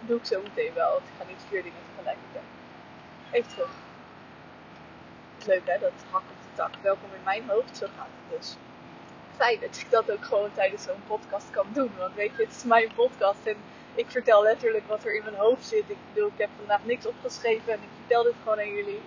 Doe 0.00 0.18
ik 0.18 0.26
zo 0.26 0.42
meteen 0.42 0.74
wel, 0.74 0.90
want 0.96 1.06
ik 1.10 1.16
ga 1.18 1.24
niet 1.24 1.42
vier 1.48 1.62
dingen 1.62 1.84
tegelijkertijd. 1.90 2.48
Even 3.30 3.50
terug. 3.54 3.74
Leuk 5.46 5.66
hè, 5.66 5.78
dat 5.78 5.92
hak 6.10 6.20
op 6.20 6.42
de 6.42 6.48
tak. 6.54 6.70
Welkom 6.82 7.08
in 7.14 7.22
mijn 7.24 7.48
hoofd, 7.48 7.76
zo 7.76 7.86
gaat 7.96 8.06
het 8.06 8.38
dus 8.38 8.56
fijn 9.36 9.60
dat 9.60 9.76
ik 9.76 9.90
dat 9.90 10.10
ook 10.10 10.24
gewoon 10.24 10.52
tijdens 10.52 10.82
zo'n 10.82 11.02
podcast 11.06 11.50
kan 11.50 11.66
doen. 11.72 11.90
Want 11.98 12.14
weet 12.14 12.36
je, 12.36 12.42
het 12.42 12.54
is 12.56 12.64
mijn 12.64 12.94
podcast 12.94 13.46
en 13.46 13.56
ik 13.94 14.10
vertel 14.10 14.42
letterlijk 14.42 14.86
wat 14.86 15.04
er 15.04 15.14
in 15.14 15.24
mijn 15.24 15.36
hoofd 15.36 15.66
zit. 15.66 15.90
Ik 15.90 15.96
bedoel, 16.12 16.28
ik 16.28 16.38
heb 16.38 16.50
vandaag 16.56 16.84
niks 16.84 17.06
opgeschreven 17.06 17.72
en 17.72 17.82
ik 17.82 17.88
vertel 17.96 18.22
dit 18.22 18.34
gewoon 18.42 18.58
aan 18.58 18.74
jullie. 18.74 19.00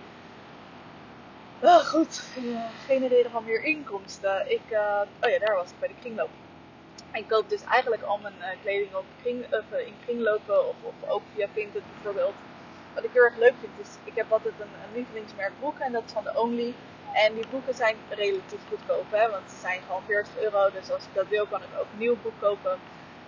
Oh, 1.62 1.76
goed, 1.76 2.22
uh, 2.38 2.70
genereren 2.86 3.30
van 3.30 3.44
meer 3.44 3.62
inkomsten. 3.62 4.50
Ik, 4.50 4.70
uh, 4.70 5.02
oh 5.22 5.30
ja, 5.30 5.38
daar 5.38 5.54
was 5.54 5.70
ik 5.70 5.78
bij 5.78 5.88
de 5.88 5.94
kringloop. 6.00 6.30
Ik 7.12 7.28
koop 7.28 7.48
dus 7.48 7.62
eigenlijk 7.62 8.02
al 8.02 8.18
mijn 8.18 8.34
uh, 8.38 8.46
kleding 8.62 8.94
op 8.94 9.04
kring, 9.20 9.44
in 9.86 9.96
kringlopen 10.04 10.68
of, 10.68 10.76
of 10.82 11.08
ook 11.08 11.22
via 11.34 11.48
Vinted 11.52 11.82
bijvoorbeeld. 11.92 12.34
Wat 12.98 13.06
ik 13.06 13.12
heel 13.12 13.30
erg 13.30 13.36
leuk 13.36 13.54
vind 13.60 13.72
is, 13.84 13.90
ik 14.04 14.14
heb 14.14 14.32
altijd 14.32 14.54
een, 14.58 14.74
een 14.84 14.94
lievelingsmerk 14.94 15.52
boeken 15.60 15.84
en 15.84 15.92
dat 15.92 16.02
is 16.06 16.12
van 16.12 16.24
de 16.24 16.34
Only. 16.34 16.74
En 17.14 17.34
die 17.34 17.46
boeken 17.50 17.74
zijn 17.74 17.96
relatief 18.08 18.60
goedkoop, 18.68 19.06
hè, 19.10 19.30
want 19.30 19.50
ze 19.50 19.56
zijn 19.60 19.80
gewoon 19.86 20.02
40 20.06 20.38
euro. 20.38 20.70
Dus 20.70 20.90
als 20.90 21.04
ik 21.04 21.14
dat 21.14 21.28
wil, 21.28 21.46
kan 21.46 21.62
ik 21.62 21.68
ook 21.80 21.90
een 21.92 21.98
nieuw 21.98 22.16
boek 22.22 22.38
kopen 22.40 22.78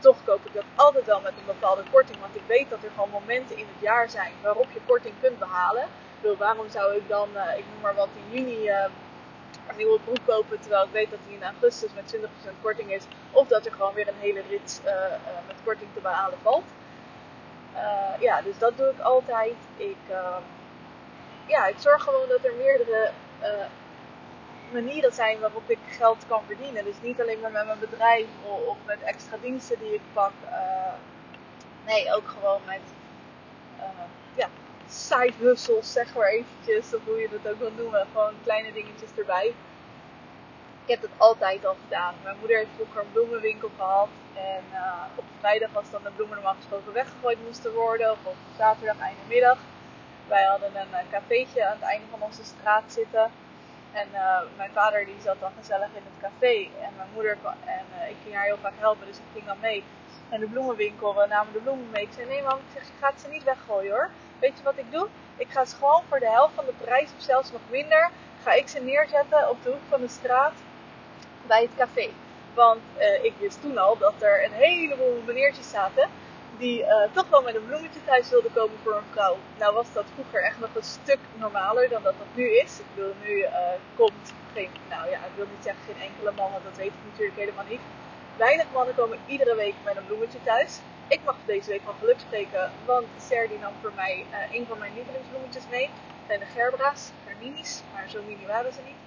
toch 0.01 0.17
koop 0.25 0.47
ik 0.47 0.53
dat 0.53 0.65
altijd 0.75 1.07
wel 1.07 1.21
met 1.21 1.33
een 1.39 1.47
bepaalde 1.47 1.83
korting. 1.91 2.21
Want 2.21 2.37
ik 2.37 2.43
weet 2.47 2.71
dat 2.71 2.83
er 2.83 2.91
gewoon 2.95 3.11
momenten 3.11 3.57
in 3.57 3.67
het 3.73 3.81
jaar 3.81 4.11
zijn 4.11 4.33
waarop 4.43 4.67
je 4.73 4.81
korting 4.87 5.15
kunt 5.21 5.39
behalen. 5.39 5.83
Ik 5.83 6.21
bedoel, 6.21 6.37
waarom 6.37 6.69
zou 6.69 6.97
ik 6.97 7.09
dan, 7.09 7.29
uh, 7.35 7.59
ik 7.59 7.65
noem 7.73 7.81
maar 7.83 7.95
wat, 7.95 8.09
in 8.15 8.37
juni 8.37 8.69
uh, 8.69 8.85
een 9.69 9.77
nieuwe 9.77 10.01
broek 10.05 10.25
kopen. 10.27 10.61
Terwijl 10.61 10.85
ik 10.85 10.93
weet 10.93 11.11
dat 11.11 11.19
die 11.27 11.37
in 11.37 11.45
augustus 11.45 11.91
met 11.95 12.17
20% 12.17 12.51
korting 12.63 12.93
is. 12.93 13.05
Of 13.31 13.49
dat 13.49 13.67
er 13.67 13.73
gewoon 13.73 13.95
weer 13.95 14.09
een 14.09 14.21
hele 14.21 14.43
rit 14.49 14.81
uh, 14.85 14.93
met 15.47 15.57
korting 15.65 15.91
te 15.95 16.01
behalen 16.01 16.39
valt. 16.43 16.65
Ja, 18.19 18.43
dus 18.43 18.59
dat 18.59 18.77
doe 18.77 18.87
ik 18.87 19.01
altijd. 19.01 19.55
Ik, 19.77 19.97
ehm, 20.11 20.43
ja, 21.47 21.67
ik 21.67 21.79
zorg 21.79 22.03
gewoon 22.03 22.29
dat 22.29 22.45
er 22.45 22.55
meerdere 22.59 23.11
manieren 24.73 25.13
zijn 25.13 25.41
waarop 25.41 25.71
ik 25.71 25.79
geld 25.87 26.25
kan 26.29 26.43
verdienen. 26.47 26.85
Dus 26.85 26.95
niet 27.03 27.21
alleen 27.21 27.41
maar 27.41 27.51
met 27.51 27.67
mijn 27.67 27.79
bedrijf 27.79 28.27
of 28.67 28.77
met 28.87 29.03
extra 29.03 29.37
diensten 29.43 29.79
die 29.79 29.95
ik 29.95 30.01
pak. 30.13 30.33
Uh, 30.45 30.93
nee, 31.87 32.15
ook 32.15 32.29
gewoon 32.29 32.61
met 32.67 32.81
ja, 34.35 34.49
side 34.89 35.57
zeg 35.83 36.15
maar 36.15 36.29
eventjes. 36.29 36.95
Of 36.95 37.05
hoe 37.05 37.21
je 37.21 37.29
dat 37.29 37.53
ook 37.53 37.59
wil 37.59 37.73
noemen. 37.77 38.07
Gewoon 38.13 38.35
kleine 38.43 38.73
dingetjes 38.73 39.11
erbij. 39.17 39.55
Ik 40.85 40.97
heb 40.97 41.01
dat 41.01 41.11
altijd 41.17 41.67
al 41.67 41.77
gedaan. 41.85 42.15
Mijn 42.23 42.37
moeder 42.39 42.57
heeft 42.57 42.71
vroeger 42.75 43.01
een 43.01 43.13
bloemenwinkel 43.13 43.71
gehad. 43.77 44.09
En 44.35 44.65
uh, 44.73 45.03
op 45.15 45.25
vrijdag 45.39 45.71
was 45.73 45.91
dan 45.91 46.03
de 46.03 46.11
bloemen 46.11 46.37
normaal 46.37 46.55
gesproken 46.55 46.93
weggegooid 46.93 47.39
moesten 47.47 47.73
worden. 47.73 48.11
Of 48.11 48.19
op 48.23 48.37
zaterdag, 48.57 48.99
einde 48.99 49.21
middag. 49.29 49.59
Wij 50.29 50.45
hadden 50.45 50.77
een 50.77 51.11
cafeetje 51.11 51.67
aan 51.67 51.77
het 51.81 51.89
einde 51.89 52.07
van 52.11 52.23
onze 52.23 52.45
straat 52.45 52.93
zitten. 52.93 53.31
En 53.93 54.09
uh, 54.13 54.41
mijn 54.57 54.71
vader 54.73 55.05
die 55.05 55.21
zat 55.23 55.41
dan 55.41 55.53
gezellig 55.59 55.89
in 55.95 56.03
het 56.11 56.21
café. 56.21 56.69
En 56.85 56.93
mijn 56.97 57.09
moeder 57.15 57.39
en 57.65 57.85
uh, 57.99 58.11
ik 58.11 58.17
ging 58.23 58.35
haar 58.35 58.45
heel 58.45 58.59
vaak 58.63 58.79
helpen, 58.79 59.07
dus 59.07 59.17
ik 59.17 59.33
ging 59.33 59.47
dan 59.47 59.61
mee 59.61 59.85
naar 60.31 60.39
de 60.39 60.47
bloemenwinkel. 60.47 61.15
We 61.15 61.27
namen 61.29 61.53
de 61.53 61.59
bloemen 61.59 61.91
mee. 61.91 62.03
Ik 62.03 62.13
zei: 62.13 62.27
Nee, 62.29 62.43
mam, 62.43 62.59
ik, 62.59 62.73
zeg, 62.73 62.83
ik 62.83 62.95
ga 63.01 63.13
ze 63.17 63.29
niet 63.29 63.45
weggooien 63.45 63.93
hoor. 63.93 64.11
Weet 64.39 64.57
je 64.57 64.65
wat 64.65 64.79
ik 64.79 64.91
doe? 64.93 65.09
Ik 65.37 65.51
ga 65.51 65.65
ze 65.65 65.77
gewoon 65.77 66.03
voor 66.09 66.19
de 66.19 66.31
helft 66.31 66.55
van 66.55 66.65
de 66.65 66.75
prijs, 66.85 67.11
of 67.17 67.23
zelfs 67.23 67.53
nog 67.53 67.61
minder, 67.71 68.11
ga 68.43 68.53
ik 68.53 68.69
ze 68.69 68.81
neerzetten 68.81 69.51
op 69.51 69.63
de 69.63 69.71
hoek 69.71 69.87
van 69.89 70.01
de 70.01 70.09
straat 70.09 70.53
bij 71.47 71.63
het 71.63 71.75
café. 71.77 72.11
Want 72.55 72.81
uh, 72.99 73.25
ik 73.25 73.35
wist 73.39 73.61
toen 73.61 73.79
al 73.79 73.99
dat 73.99 74.15
er 74.19 74.45
een 74.45 74.53
heleboel 74.53 75.23
meneertjes 75.27 75.71
zaten 75.71 76.09
die 76.59 76.81
uh, 76.81 77.03
toch 77.13 77.29
wel 77.29 77.43
met 77.43 77.55
een 77.55 77.67
bloemetje 77.67 78.05
thuis 78.05 78.31
wilde 78.31 78.51
komen 78.55 78.79
voor 78.83 78.97
een 78.97 79.13
vrouw. 79.13 79.37
Nou 79.59 79.75
was 79.75 79.93
dat 79.93 80.05
vroeger 80.15 80.43
echt 80.43 80.59
nog 80.59 80.75
een 80.75 80.83
stuk 80.83 81.19
normaler 81.35 81.89
dan 81.89 82.03
dat 82.03 82.15
dat 82.19 82.27
nu 82.35 82.45
is. 82.59 82.79
Ik 82.79 82.85
bedoel, 82.95 83.15
nu 83.25 83.37
uh, 83.37 83.51
komt 83.95 84.35
geen, 84.55 84.71
nou 84.89 85.11
ja, 85.11 85.19
ik 85.19 85.35
wil 85.37 85.47
niet 85.51 85.65
zeggen 85.65 85.83
geen 85.85 86.03
enkele 86.09 86.33
man, 86.37 86.53
want 86.53 86.65
dat 86.65 86.77
weet 86.77 86.87
ik 86.99 87.05
natuurlijk 87.11 87.39
helemaal 87.39 87.65
niet. 87.69 87.81
Weinig 88.37 88.67
mannen 88.73 88.95
komen 88.95 89.19
iedere 89.27 89.55
week 89.55 89.75
met 89.85 89.97
een 89.97 90.07
bloemetje 90.07 90.39
thuis. 90.45 90.81
Ik 91.09 91.21
mag 91.25 91.37
deze 91.45 91.71
week 91.71 91.83
van 91.85 91.95
geluk 91.99 92.21
spreken, 92.21 92.73
want 92.85 93.07
Ser 93.29 93.49
die 93.49 93.59
nam 93.59 93.73
voor 93.81 93.93
mij 93.95 94.27
een 94.53 94.67
van 94.67 94.79
mijn 94.79 94.95
lievelingsbloemetjes 94.95 95.65
mee. 95.71 95.87
Dat 95.87 96.27
zijn 96.27 96.41
de 96.41 96.47
Gerbra's, 96.47 97.11
Germinis, 97.27 97.83
maar 97.93 98.09
zo 98.09 98.23
mini 98.27 98.47
waren 98.47 98.73
ze 98.73 98.81
niet. 98.85 99.01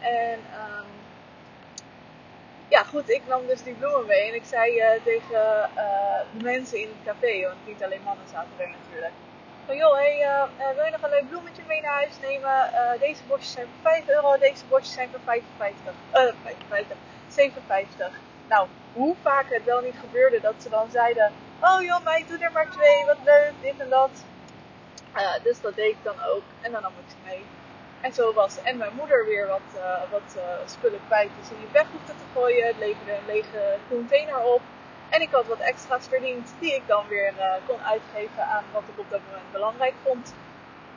En 0.00 0.38
um, 0.62 0.90
ja, 2.68 2.82
goed, 2.82 3.10
ik 3.10 3.22
nam 3.26 3.46
dus 3.46 3.62
die 3.62 3.74
bloemen 3.74 4.06
mee 4.06 4.28
en 4.28 4.34
ik 4.34 4.44
zei 4.44 4.76
uh, 4.76 5.02
tegen 5.04 5.70
uh, 5.76 6.20
de 6.32 6.42
mensen 6.42 6.78
in 6.78 6.88
het 6.88 7.02
café, 7.04 7.42
want 7.46 7.66
niet 7.66 7.82
alleen 7.82 8.02
mannen 8.02 8.28
zaten 8.28 8.50
er 8.56 8.68
natuurlijk. 8.68 9.12
Van 9.66 9.76
joh, 9.76 9.94
hey, 9.94 10.20
uh, 10.20 10.74
wil 10.76 10.84
je 10.84 10.90
nog 10.90 11.02
een 11.02 11.10
leuk 11.10 11.28
bloemetje 11.28 11.62
mee 11.66 11.80
naar 11.80 11.92
huis 11.92 12.18
nemen? 12.20 12.70
deze 12.98 13.22
bosjes 13.28 13.52
zijn 13.52 13.66
voor 13.66 13.90
5 13.90 14.08
euro, 14.08 14.38
deze 14.38 14.64
bosjes 14.68 14.92
zijn 14.92 15.08
voor 15.10 15.20
55. 15.24 15.94
55, 16.10 16.96
57. 17.28 18.20
nou, 18.48 18.68
hoe 18.92 19.16
vaak 19.22 19.46
het 19.48 19.64
wel 19.64 19.80
niet 19.80 19.98
gebeurde 19.98 20.40
dat 20.40 20.54
ze 20.58 20.68
dan 20.68 20.90
zeiden: 20.90 21.32
Oh 21.60 21.82
joh, 21.82 22.04
mij 22.04 22.24
doe 22.28 22.38
er 22.38 22.52
maar 22.52 22.70
twee, 22.70 23.04
wat 23.06 23.18
leuk, 23.24 23.52
dit 23.60 23.78
en 23.78 23.88
dat. 23.88 24.24
Dus 25.42 25.60
dat 25.60 25.74
deed 25.74 25.90
ik 25.90 26.02
dan 26.02 26.20
ook 26.34 26.42
en 26.60 26.72
dan 26.72 26.82
nam 26.82 26.92
ik 26.92 27.10
ze 27.10 27.16
mee. 27.24 27.44
En 28.00 28.12
zo 28.12 28.32
was 28.32 28.62
en 28.62 28.76
mijn 28.76 28.94
moeder 28.94 29.24
weer 29.26 29.46
wat, 29.46 29.68
uh, 29.76 30.10
wat 30.10 30.36
uh, 30.36 30.42
spullen 30.66 31.00
kwijt 31.06 31.30
die 31.36 31.44
ze 31.44 31.54
niet 31.60 31.72
weg 31.72 31.86
hoefde 31.92 32.12
te 32.12 32.24
gooien. 32.32 32.66
Het 32.66 32.78
leverde 32.78 33.12
een 33.12 33.26
lege 33.26 33.76
container 33.88 34.38
op. 34.38 34.60
En 35.08 35.20
ik 35.20 35.30
had 35.30 35.46
wat 35.46 35.58
extra's 35.58 36.06
verdiend 36.08 36.54
die 36.58 36.74
ik 36.74 36.82
dan 36.86 37.04
weer 37.08 37.32
kon 37.66 37.80
uitgeven 37.80 38.44
aan 38.44 38.64
wat 38.72 38.82
ik 38.92 38.98
op 38.98 39.10
dat 39.10 39.20
moment 39.26 39.52
belangrijk 39.52 39.94
vond. 40.04 40.34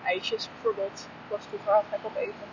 IJsjes 0.03 0.49
bijvoorbeeld. 0.53 1.07
Was 1.27 1.45
vroeger 1.49 1.71
al 1.71 1.83
gek 1.89 1.99
op 2.01 2.15
eten. 2.15 2.49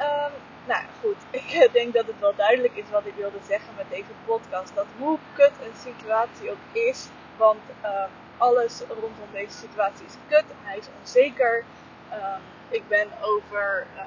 Um, 0.00 0.32
nou 0.64 0.82
goed, 1.00 1.16
ik 1.64 1.72
denk 1.72 1.94
dat 1.94 2.06
het 2.06 2.18
wel 2.20 2.34
duidelijk 2.34 2.76
is 2.76 2.90
wat 2.90 3.06
ik 3.06 3.14
wilde 3.14 3.38
zeggen 3.46 3.74
met 3.76 3.86
deze 3.90 4.14
podcast. 4.24 4.74
Dat 4.74 4.86
hoe 4.98 5.18
kut 5.32 5.52
een 5.62 5.76
situatie 5.76 6.50
ook 6.50 6.66
is, 6.72 7.08
want 7.36 7.60
um, 7.84 8.10
alles 8.36 8.80
rondom 8.88 9.28
deze 9.32 9.56
situatie 9.56 10.06
is 10.06 10.14
kut. 10.28 10.44
Hij 10.62 10.78
is 10.78 10.88
onzeker. 11.00 11.64
Um, 12.12 12.40
ik 12.68 12.88
ben 12.88 13.08
over, 13.20 13.86
uh, 13.96 14.02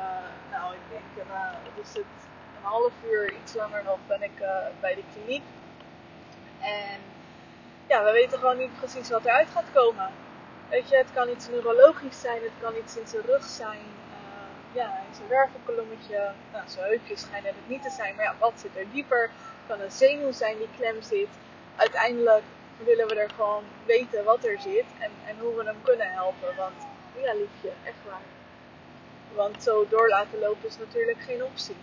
nou 0.51 0.73
ik 0.73 0.81
denk, 0.89 1.27
uh, 1.27 1.81
is 1.81 1.93
het, 1.93 2.05
een 2.57 2.63
half 2.63 2.91
uur, 3.05 3.33
iets 3.33 3.53
langer 3.53 3.83
nog, 3.83 3.97
ben 4.07 4.21
ik 4.21 4.39
uh, 4.41 4.47
bij 4.79 4.95
de 4.95 5.03
kliniek. 5.13 5.43
En 6.59 6.99
ja, 7.87 8.03
we 8.03 8.11
weten 8.11 8.39
gewoon 8.39 8.57
niet 8.57 8.77
precies 8.77 9.09
wat 9.09 9.25
eruit 9.25 9.49
gaat 9.49 9.71
komen. 9.73 10.09
Weet 10.69 10.89
je, 10.89 10.97
het 10.97 11.13
kan 11.13 11.29
iets 11.29 11.47
neurologisch 11.47 12.21
zijn, 12.21 12.41
het 12.41 12.57
kan 12.61 12.75
iets 12.75 12.97
in 12.97 13.07
zijn 13.07 13.25
rug 13.25 13.43
zijn, 13.43 13.85
ja, 14.71 14.85
in 15.07 15.15
zijn 15.15 15.27
wervelkolommetje. 15.27 16.31
Nou, 16.51 16.63
zijn 16.67 16.85
heupjes 16.85 17.21
schijnen 17.21 17.53
het 17.55 17.67
niet 17.67 17.83
te 17.83 17.89
zijn, 17.89 18.15
maar 18.15 18.25
ja, 18.25 18.35
wat 18.39 18.53
zit 18.55 18.77
er 18.77 18.91
dieper? 18.91 19.21
Het 19.21 19.67
kan 19.67 19.81
een 19.81 19.91
zenuw 19.91 20.31
zijn 20.31 20.57
die 20.57 20.69
klem 20.77 21.01
zit. 21.01 21.29
Uiteindelijk 21.75 22.43
willen 22.77 23.07
we 23.07 23.15
er 23.15 23.29
gewoon 23.29 23.63
weten 23.85 24.23
wat 24.23 24.45
er 24.45 24.59
zit 24.59 24.85
en, 24.99 25.11
en 25.25 25.37
hoe 25.39 25.55
we 25.55 25.63
hem 25.63 25.81
kunnen 25.83 26.11
helpen. 26.11 26.55
Want 26.55 26.85
ja, 27.21 27.33
liefje, 27.33 27.71
echt 27.83 28.03
waar. 28.09 28.36
Want 29.35 29.63
zo 29.63 29.87
door 29.89 30.09
laten 30.09 30.39
lopen 30.39 30.67
is 30.67 30.77
natuurlijk 30.77 31.19
geen 31.19 31.43
optie. 31.43 31.75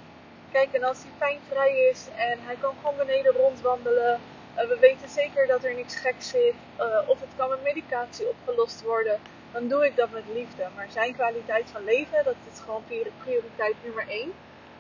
Kijk, 0.52 0.72
en 0.72 0.84
als 0.84 1.02
hij 1.02 1.12
pijnvrij 1.18 1.88
is 1.90 2.08
en 2.16 2.38
hij 2.42 2.56
kan 2.56 2.74
gewoon 2.80 2.96
beneden 2.96 3.32
rondwandelen. 3.32 4.20
Uh, 4.56 4.68
we 4.68 4.76
weten 4.80 5.08
zeker 5.08 5.46
dat 5.46 5.64
er 5.64 5.74
niks 5.74 5.96
geks 5.96 6.28
zit. 6.28 6.54
Uh, 6.78 7.08
of 7.08 7.20
het 7.20 7.28
kan 7.36 7.48
met 7.48 7.62
medicatie 7.62 8.28
opgelost 8.28 8.82
worden. 8.82 9.18
Dan 9.52 9.68
doe 9.68 9.86
ik 9.86 9.96
dat 9.96 10.10
met 10.10 10.24
liefde. 10.32 10.68
Maar 10.76 10.86
zijn 10.90 11.14
kwaliteit 11.14 11.70
van 11.70 11.84
leven, 11.84 12.24
dat 12.24 12.36
is 12.52 12.60
gewoon 12.60 12.84
prioriteit 13.18 13.76
nummer 13.84 14.08
één. 14.08 14.32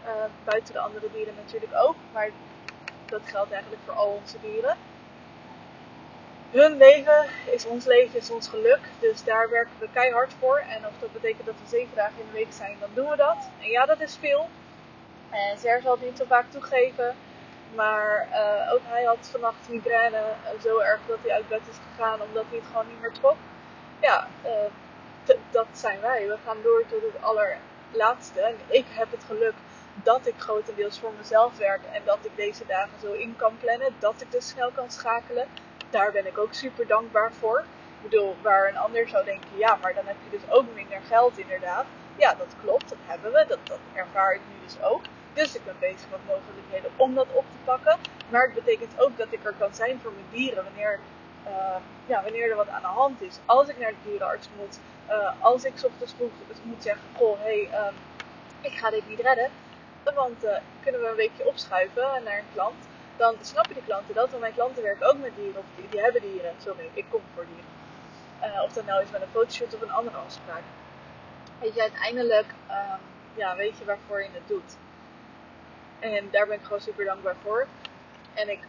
Uh, 0.04 0.10
buiten 0.44 0.72
de 0.74 0.80
andere 0.80 1.08
dieren 1.12 1.34
natuurlijk 1.34 1.72
ook. 1.74 1.96
Maar 2.12 2.30
dat 3.08 3.22
geldt 3.24 3.52
eigenlijk 3.52 3.82
voor 3.84 3.94
al 3.94 4.20
onze 4.22 4.40
dieren 4.40 4.76
hun 6.54 6.76
leven 6.76 7.26
is 7.50 7.66
ons 7.66 7.84
leven, 7.84 8.18
is 8.18 8.30
ons 8.30 8.48
geluk. 8.48 8.80
Dus 9.00 9.24
daar 9.24 9.50
werken 9.50 9.78
we 9.78 9.88
keihard 9.92 10.32
voor. 10.38 10.58
En 10.58 10.86
of 10.86 10.92
dat 11.00 11.12
betekent 11.12 11.46
dat 11.46 11.54
we 11.62 11.68
zeven 11.76 11.96
dagen 11.96 12.20
in 12.20 12.26
de 12.26 12.38
week 12.38 12.52
zijn, 12.52 12.76
dan 12.80 12.90
doen 12.94 13.08
we 13.10 13.16
dat. 13.16 13.48
En 13.60 13.70
ja, 13.70 13.86
dat 13.86 14.00
is 14.00 14.16
veel. 14.16 14.48
En 15.30 15.58
Ser 15.58 15.80
zal 15.82 15.92
het 15.92 16.04
niet 16.04 16.18
zo 16.18 16.24
vaak 16.24 16.50
toegeven. 16.50 17.14
Maar 17.74 18.28
uh, 18.30 18.72
ook 18.72 18.80
hij 18.84 19.04
had 19.04 19.28
vannacht 19.30 19.68
migraine 19.68 20.16
uh, 20.16 20.62
zo 20.62 20.78
erg 20.78 21.00
dat 21.06 21.18
hij 21.22 21.32
uit 21.32 21.48
bed 21.48 21.60
is 21.70 21.76
gegaan 21.90 22.20
omdat 22.20 22.44
hij 22.48 22.58
het 22.58 22.66
gewoon 22.66 22.86
niet 22.88 23.00
meer 23.00 23.12
trok. 23.12 23.36
Ja, 24.00 24.28
uh, 24.44 25.36
dat 25.50 25.66
zijn 25.72 26.00
wij. 26.00 26.26
We 26.26 26.36
gaan 26.44 26.62
door 26.62 26.84
tot 26.88 27.02
het 27.02 27.22
allerlaatste. 27.22 28.40
En 28.40 28.56
ik 28.66 28.86
heb 28.88 29.10
het 29.10 29.24
geluk 29.26 29.54
dat 29.94 30.26
ik 30.26 30.34
grotendeels 30.38 30.98
voor 30.98 31.12
mezelf 31.18 31.56
werk 31.56 31.80
en 31.92 32.02
dat 32.04 32.18
ik 32.22 32.36
deze 32.36 32.66
dagen 32.66 33.00
zo 33.00 33.12
in 33.12 33.36
kan 33.36 33.56
plannen. 33.60 33.94
Dat 33.98 34.20
ik 34.20 34.32
dus 34.32 34.48
snel 34.48 34.70
kan 34.70 34.90
schakelen 34.90 35.46
daar 35.94 36.12
ben 36.12 36.26
ik 36.26 36.38
ook 36.38 36.54
super 36.54 36.86
dankbaar 36.86 37.32
voor. 37.32 37.58
Ik 38.02 38.10
bedoel, 38.10 38.36
waar 38.42 38.68
een 38.68 38.76
ander 38.76 39.08
zou 39.08 39.24
denken, 39.24 39.48
ja, 39.56 39.78
maar 39.82 39.94
dan 39.94 40.06
heb 40.06 40.16
je 40.24 40.38
dus 40.38 40.50
ook 40.50 40.64
minder 40.74 41.00
geld 41.06 41.38
inderdaad. 41.38 41.84
Ja, 42.16 42.34
dat 42.34 42.52
klopt, 42.62 42.88
dat 42.88 42.98
hebben 43.04 43.32
we, 43.32 43.44
dat, 43.48 43.58
dat 43.66 43.78
ervaar 43.92 44.34
ik 44.34 44.40
nu 44.48 44.54
dus 44.64 44.82
ook. 44.82 45.02
Dus 45.32 45.54
ik 45.54 45.64
ben 45.64 45.76
bezig 45.80 46.06
met 46.10 46.20
mogelijkheden 46.26 46.90
om 46.96 47.14
dat 47.14 47.26
op 47.32 47.44
te 47.50 47.60
pakken. 47.64 47.98
Maar 48.28 48.42
het 48.42 48.54
betekent 48.54 49.00
ook 49.00 49.16
dat 49.16 49.26
ik 49.30 49.44
er 49.44 49.54
kan 49.58 49.74
zijn 49.74 50.00
voor 50.02 50.12
mijn 50.12 50.26
dieren 50.30 50.64
wanneer, 50.64 51.00
uh, 51.46 51.76
ja, 52.06 52.22
wanneer 52.22 52.50
er 52.50 52.56
wat 52.56 52.68
aan 52.68 52.80
de 52.80 52.86
hand 53.02 53.22
is. 53.22 53.38
Als 53.44 53.68
ik 53.68 53.78
naar 53.78 53.90
de 53.90 54.08
dierenarts 54.08 54.48
moet, 54.58 54.78
uh, 55.10 55.30
als 55.40 55.64
ik 55.64 55.72
ochtends 55.84 56.14
vroeg 56.16 56.30
moet 56.62 56.82
zeggen, 56.82 57.08
goh, 57.16 57.38
hé, 57.40 57.68
hey, 57.68 57.86
um, 57.86 57.94
ik 58.60 58.72
ga 58.72 58.90
dit 58.90 59.08
niet 59.08 59.20
redden. 59.20 59.50
Want 60.14 60.44
uh, 60.44 60.50
kunnen 60.82 61.00
we 61.00 61.08
een 61.08 61.16
weekje 61.16 61.46
opschuiven 61.46 62.22
naar 62.24 62.38
een 62.38 62.52
klant 62.52 62.84
dan 63.16 63.36
snappen 63.40 63.74
die 63.74 63.82
klanten 63.82 64.14
dat. 64.14 64.28
Want 64.30 64.40
mijn 64.40 64.54
klanten 64.54 64.82
werken 64.82 65.06
ook 65.06 65.18
met 65.18 65.36
dieren, 65.36 65.60
of 65.60 65.88
die, 65.90 66.00
hebben 66.00 66.20
dieren. 66.20 66.54
Sorry, 66.58 66.90
ik 66.92 67.04
kom 67.10 67.22
voor 67.34 67.44
dieren. 67.46 67.72
Uh, 68.54 68.62
of 68.62 68.72
dat 68.72 68.86
nou 68.86 69.02
is 69.02 69.10
met 69.10 69.22
een 69.22 69.28
fotoshoot 69.32 69.74
of 69.74 69.80
een 69.80 69.90
andere 69.90 70.16
afspraak. 70.16 70.62
Weet 71.60 71.74
je, 71.74 71.80
uiteindelijk 71.80 72.46
um, 72.70 73.00
ja, 73.34 73.56
weet 73.56 73.78
je 73.78 73.84
waarvoor 73.84 74.22
je 74.22 74.28
het 74.32 74.48
doet. 74.48 74.76
En 75.98 76.28
daar 76.30 76.46
ben 76.46 76.56
ik 76.56 76.64
gewoon 76.64 76.80
super 76.80 77.04
dankbaar 77.04 77.36
voor. 77.42 77.66
En 78.34 78.48
ik 78.48 78.60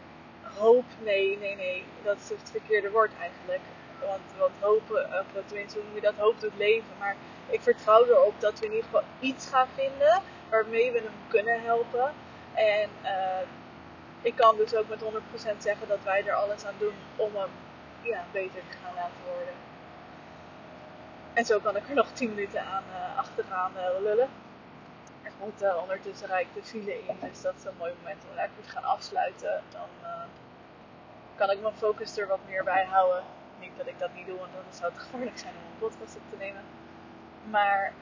hoop, 0.57 0.85
nee, 1.03 1.37
nee, 1.37 1.55
nee, 1.55 1.85
dat 2.03 2.17
is 2.17 2.29
het 2.29 2.51
verkeerde 2.51 2.91
woord 2.91 3.11
eigenlijk. 3.19 3.61
Want, 3.99 4.21
want 4.37 4.51
hopen, 4.59 5.05
of 5.05 5.43
tenminste 5.45 5.77
hoe 5.77 5.87
noem 5.87 5.95
je 5.95 6.01
dat, 6.01 6.13
hoop 6.17 6.39
doet 6.39 6.57
leven. 6.57 6.91
Maar 6.99 7.15
ik 7.49 7.61
vertrouw 7.61 8.05
erop 8.05 8.33
dat 8.39 8.59
we 8.59 8.65
in 8.65 8.71
ieder 8.71 8.85
geval 8.85 9.03
iets 9.19 9.47
gaan 9.47 9.67
vinden 9.75 10.21
waarmee 10.49 10.91
we 10.91 10.97
hem 10.97 11.13
kunnen 11.27 11.61
helpen. 11.61 12.13
En 12.53 12.89
uh, 13.03 13.09
ik 14.25 14.35
kan 14.35 14.55
dus 14.55 14.75
ook 14.75 14.87
met 14.87 15.01
100% 15.01 15.57
zeggen 15.57 15.87
dat 15.87 16.03
wij 16.03 16.25
er 16.25 16.33
alles 16.33 16.65
aan 16.65 16.73
doen 16.77 16.93
om 17.15 17.35
hem 17.35 17.49
ja, 18.01 18.23
beter 18.31 18.61
te 18.69 18.77
gaan 18.83 18.95
laten 18.95 19.21
worden. 19.25 19.53
En 21.33 21.45
zo 21.45 21.59
kan 21.59 21.75
ik 21.75 21.89
er 21.89 21.95
nog 21.95 22.11
10 22.13 22.29
minuten 22.29 22.61
aan 22.61 22.83
uh, 22.89 23.17
achteraan 23.17 23.71
uh, 23.75 24.01
lullen. 24.01 24.29
Er 25.23 25.31
moet 25.39 25.63
uh, 25.63 25.77
ondertussen 25.81 26.27
rijk 26.27 26.47
de 26.53 26.63
file 26.63 27.05
in, 27.07 27.17
dus 27.21 27.41
dat 27.41 27.53
is 27.57 27.63
een 27.63 27.77
mooi 27.77 27.93
moment 28.01 28.23
om 28.29 28.35
lekker 28.35 28.63
te 28.63 28.69
gaan 28.69 28.83
afsluiten. 28.83 29.61
Dan 29.69 29.87
kan 31.35 31.51
ik 31.51 31.61
mijn 31.61 31.75
focus 31.75 32.17
er 32.17 32.27
wat 32.27 32.39
meer 32.47 32.63
bij 32.63 32.85
houden. 32.85 33.23
Niet 33.59 33.77
dat 33.77 33.87
ik 33.87 33.99
dat 33.99 34.13
niet 34.13 34.25
doe, 34.25 34.37
want 34.37 34.53
dan 34.53 34.63
zou 34.69 34.91
het 34.91 35.01
gevaarlijk 35.01 35.37
zijn 35.37 35.53
om 35.53 35.71
een 35.71 35.89
podcast 35.89 36.15
op 36.15 36.21
te 36.29 36.37
nemen. 36.37 36.63
Maar 37.49 37.93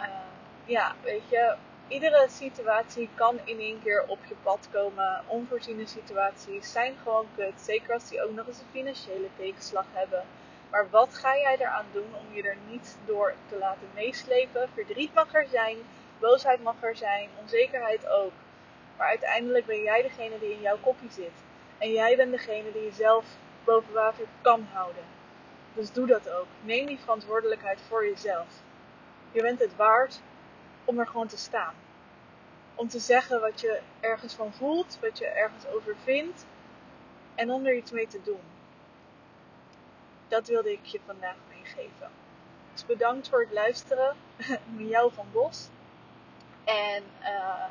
ja, 0.66 0.96
weet 1.02 1.30
je, 1.30 1.56
iedere 1.88 2.28
situatie 2.30 3.10
kan 3.15 3.39
in 3.43 3.60
één 3.60 3.82
keer 3.84 4.06
op 4.08 4.19
je 4.26 4.36
pad 4.43 4.67
komen. 4.72 5.24
Onvoorziene 5.28 5.86
situaties 5.86 6.72
zijn 6.72 6.96
gewoon 7.04 7.28
kut. 7.36 7.62
Zeker 7.62 7.93
als 7.93 8.10
die 8.10 8.24
ook 8.24 8.32
nog 8.32 8.48
eens 8.48 8.60
een 8.60 8.72
financiële 8.72 9.30
tegenslag 9.38 9.86
hebben. 9.91 10.24
Maar 10.69 10.89
wat 10.89 11.13
ga 11.13 11.38
jij 11.38 11.56
eraan 11.60 11.86
doen 11.91 12.15
om 12.19 12.36
je 12.36 12.43
er 12.43 12.58
niet 12.69 12.98
door 13.06 13.34
te 13.50 13.58
laten 13.58 13.88
meeslepen? 13.93 14.69
Verdriet 14.74 15.13
mag 15.13 15.34
er 15.34 15.48
zijn, 15.48 15.78
boosheid 16.19 16.63
mag 16.63 16.76
er 16.80 16.96
zijn, 16.96 17.30
onzekerheid 17.41 18.08
ook. 18.08 18.32
Maar 18.98 19.08
uiteindelijk 19.08 19.65
ben 19.65 19.82
jij 19.82 20.02
degene 20.02 20.39
die 20.39 20.52
in 20.52 20.62
jouw 20.62 20.78
kopje 20.82 21.10
zit. 21.10 21.43
En 21.78 21.91
jij 21.91 22.15
bent 22.15 22.32
degene 22.32 22.72
die 22.72 22.84
jezelf 22.84 23.26
boven 23.63 23.93
water 23.93 24.26
kan 24.41 24.67
houden. 24.74 25.04
Dus 25.74 25.91
doe 25.91 26.08
dat 26.08 26.30
ook. 26.30 26.48
Neem 26.62 26.86
die 26.86 27.00
verantwoordelijkheid 27.00 27.82
voor 27.88 28.06
jezelf. 28.06 28.48
Je 29.32 29.41
bent 29.41 29.60
het 29.60 29.76
waard 29.76 30.22
om 30.86 31.00
er 31.00 31.08
gewoon 31.08 31.28
te 31.28 31.38
staan. 31.38 31.74
Om 32.76 32.88
te 32.88 33.00
zeggen 33.00 33.41
wat 33.41 33.62
je 33.62 33.82
ergens 34.00 34.34
van 34.34 34.54
voelt, 34.54 34.98
wat 35.02 35.17
je 35.17 35.26
ergens 35.26 35.67
over 35.67 35.96
vindt 36.04 36.46
en 37.36 37.52
om 37.52 37.65
er 37.65 37.76
iets 37.76 37.91
mee 37.91 38.08
te 38.08 38.22
doen. 38.24 38.41
Dat 40.28 40.48
wilde 40.48 40.72
ik 40.72 40.86
je 40.86 41.00
vandaag 41.06 41.36
meegeven. 41.50 42.10
Dus 42.74 42.86
bedankt 42.86 43.30
voor 43.30 43.39
het 43.39 43.52
luisteren. 43.52 44.15
Miauw 44.78 45.10
van 45.10 45.26
Bos. 45.32 45.67
En 46.63 47.04
uh, 47.22 47.65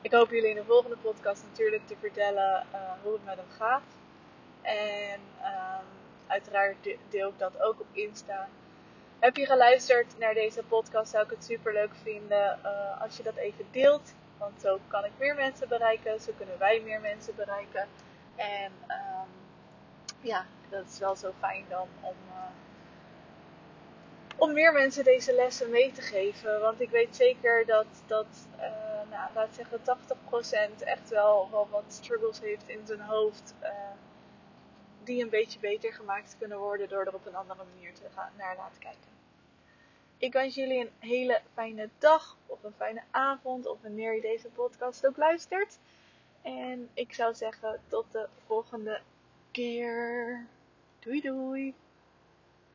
ik 0.00 0.12
hoop 0.12 0.30
jullie 0.30 0.48
in 0.48 0.54
de 0.54 0.64
volgende 0.64 0.96
podcast 0.96 1.42
natuurlijk 1.50 1.86
te 1.86 1.96
vertellen 2.00 2.66
uh, 2.72 2.80
hoe 3.02 3.12
het 3.12 3.24
met 3.24 3.36
hem 3.36 3.50
gaat. 3.58 3.82
En 4.62 5.20
uh, 5.40 5.78
uiteraard 6.26 6.88
deel 7.08 7.28
ik 7.28 7.38
dat 7.38 7.60
ook 7.60 7.80
op 7.80 7.86
Insta. 7.92 8.48
Heb 9.18 9.36
je 9.36 9.46
geluisterd 9.46 10.18
naar 10.18 10.34
deze 10.34 10.62
podcast? 10.62 11.10
Zou 11.10 11.24
ik 11.24 11.30
het 11.30 11.44
super 11.44 11.72
leuk 11.72 11.94
vinden 12.02 12.58
uh, 12.64 13.02
als 13.02 13.16
je 13.16 13.22
dat 13.22 13.36
even 13.36 13.66
deelt. 13.70 14.14
Want 14.38 14.60
zo 14.60 14.80
kan 14.88 15.04
ik 15.04 15.10
meer 15.18 15.34
mensen 15.34 15.68
bereiken. 15.68 16.20
Zo 16.20 16.32
kunnen 16.36 16.58
wij 16.58 16.80
meer 16.84 17.00
mensen 17.00 17.34
bereiken. 17.34 17.88
En 18.36 18.72
um, 18.88 19.28
ja, 20.20 20.46
dat 20.68 20.84
is 20.86 20.98
wel 20.98 21.16
zo 21.16 21.32
fijn 21.38 21.64
dan 21.68 21.88
om, 22.00 22.16
uh, 22.28 22.42
om 24.36 24.52
meer 24.52 24.72
mensen 24.72 25.04
deze 25.04 25.32
lessen 25.32 25.70
mee 25.70 25.92
te 25.92 26.02
geven. 26.02 26.60
Want 26.60 26.80
ik 26.80 26.90
weet 26.90 27.16
zeker 27.16 27.66
dat, 27.66 27.86
dat 28.06 28.26
uh, 28.56 28.62
nou, 29.10 29.30
laat 29.34 29.54
zeggen 29.54 29.80
80% 30.80 30.82
echt 30.84 31.08
wel, 31.08 31.48
wel 31.50 31.68
wat 31.70 31.84
struggles 31.88 32.40
heeft 32.40 32.68
in 32.68 32.86
zijn 32.86 33.00
hoofd. 33.00 33.54
Die 35.06 35.22
een 35.22 35.28
beetje 35.28 35.58
beter 35.58 35.92
gemaakt 35.92 36.36
kunnen 36.38 36.58
worden 36.58 36.88
door 36.88 37.06
er 37.06 37.14
op 37.14 37.26
een 37.26 37.34
andere 37.34 37.64
manier 37.74 37.94
te 37.94 38.02
gaan, 38.14 38.32
naar 38.36 38.56
laten 38.56 38.80
kijken. 38.80 39.14
Ik 40.18 40.32
wens 40.32 40.54
jullie 40.54 40.80
een 40.80 41.08
hele 41.08 41.40
fijne 41.52 41.88
dag 41.98 42.36
of 42.46 42.62
een 42.62 42.74
fijne 42.76 43.02
avond 43.10 43.66
of 43.66 43.82
wanneer 43.82 44.14
je 44.14 44.20
deze 44.20 44.48
podcast 44.48 45.06
ook 45.06 45.16
luistert. 45.16 45.78
En 46.42 46.88
ik 46.94 47.12
zou 47.14 47.34
zeggen 47.34 47.80
tot 47.88 48.12
de 48.12 48.28
volgende 48.46 49.00
keer. 49.50 50.46
Doei 50.98 51.20
doei! 51.20 51.74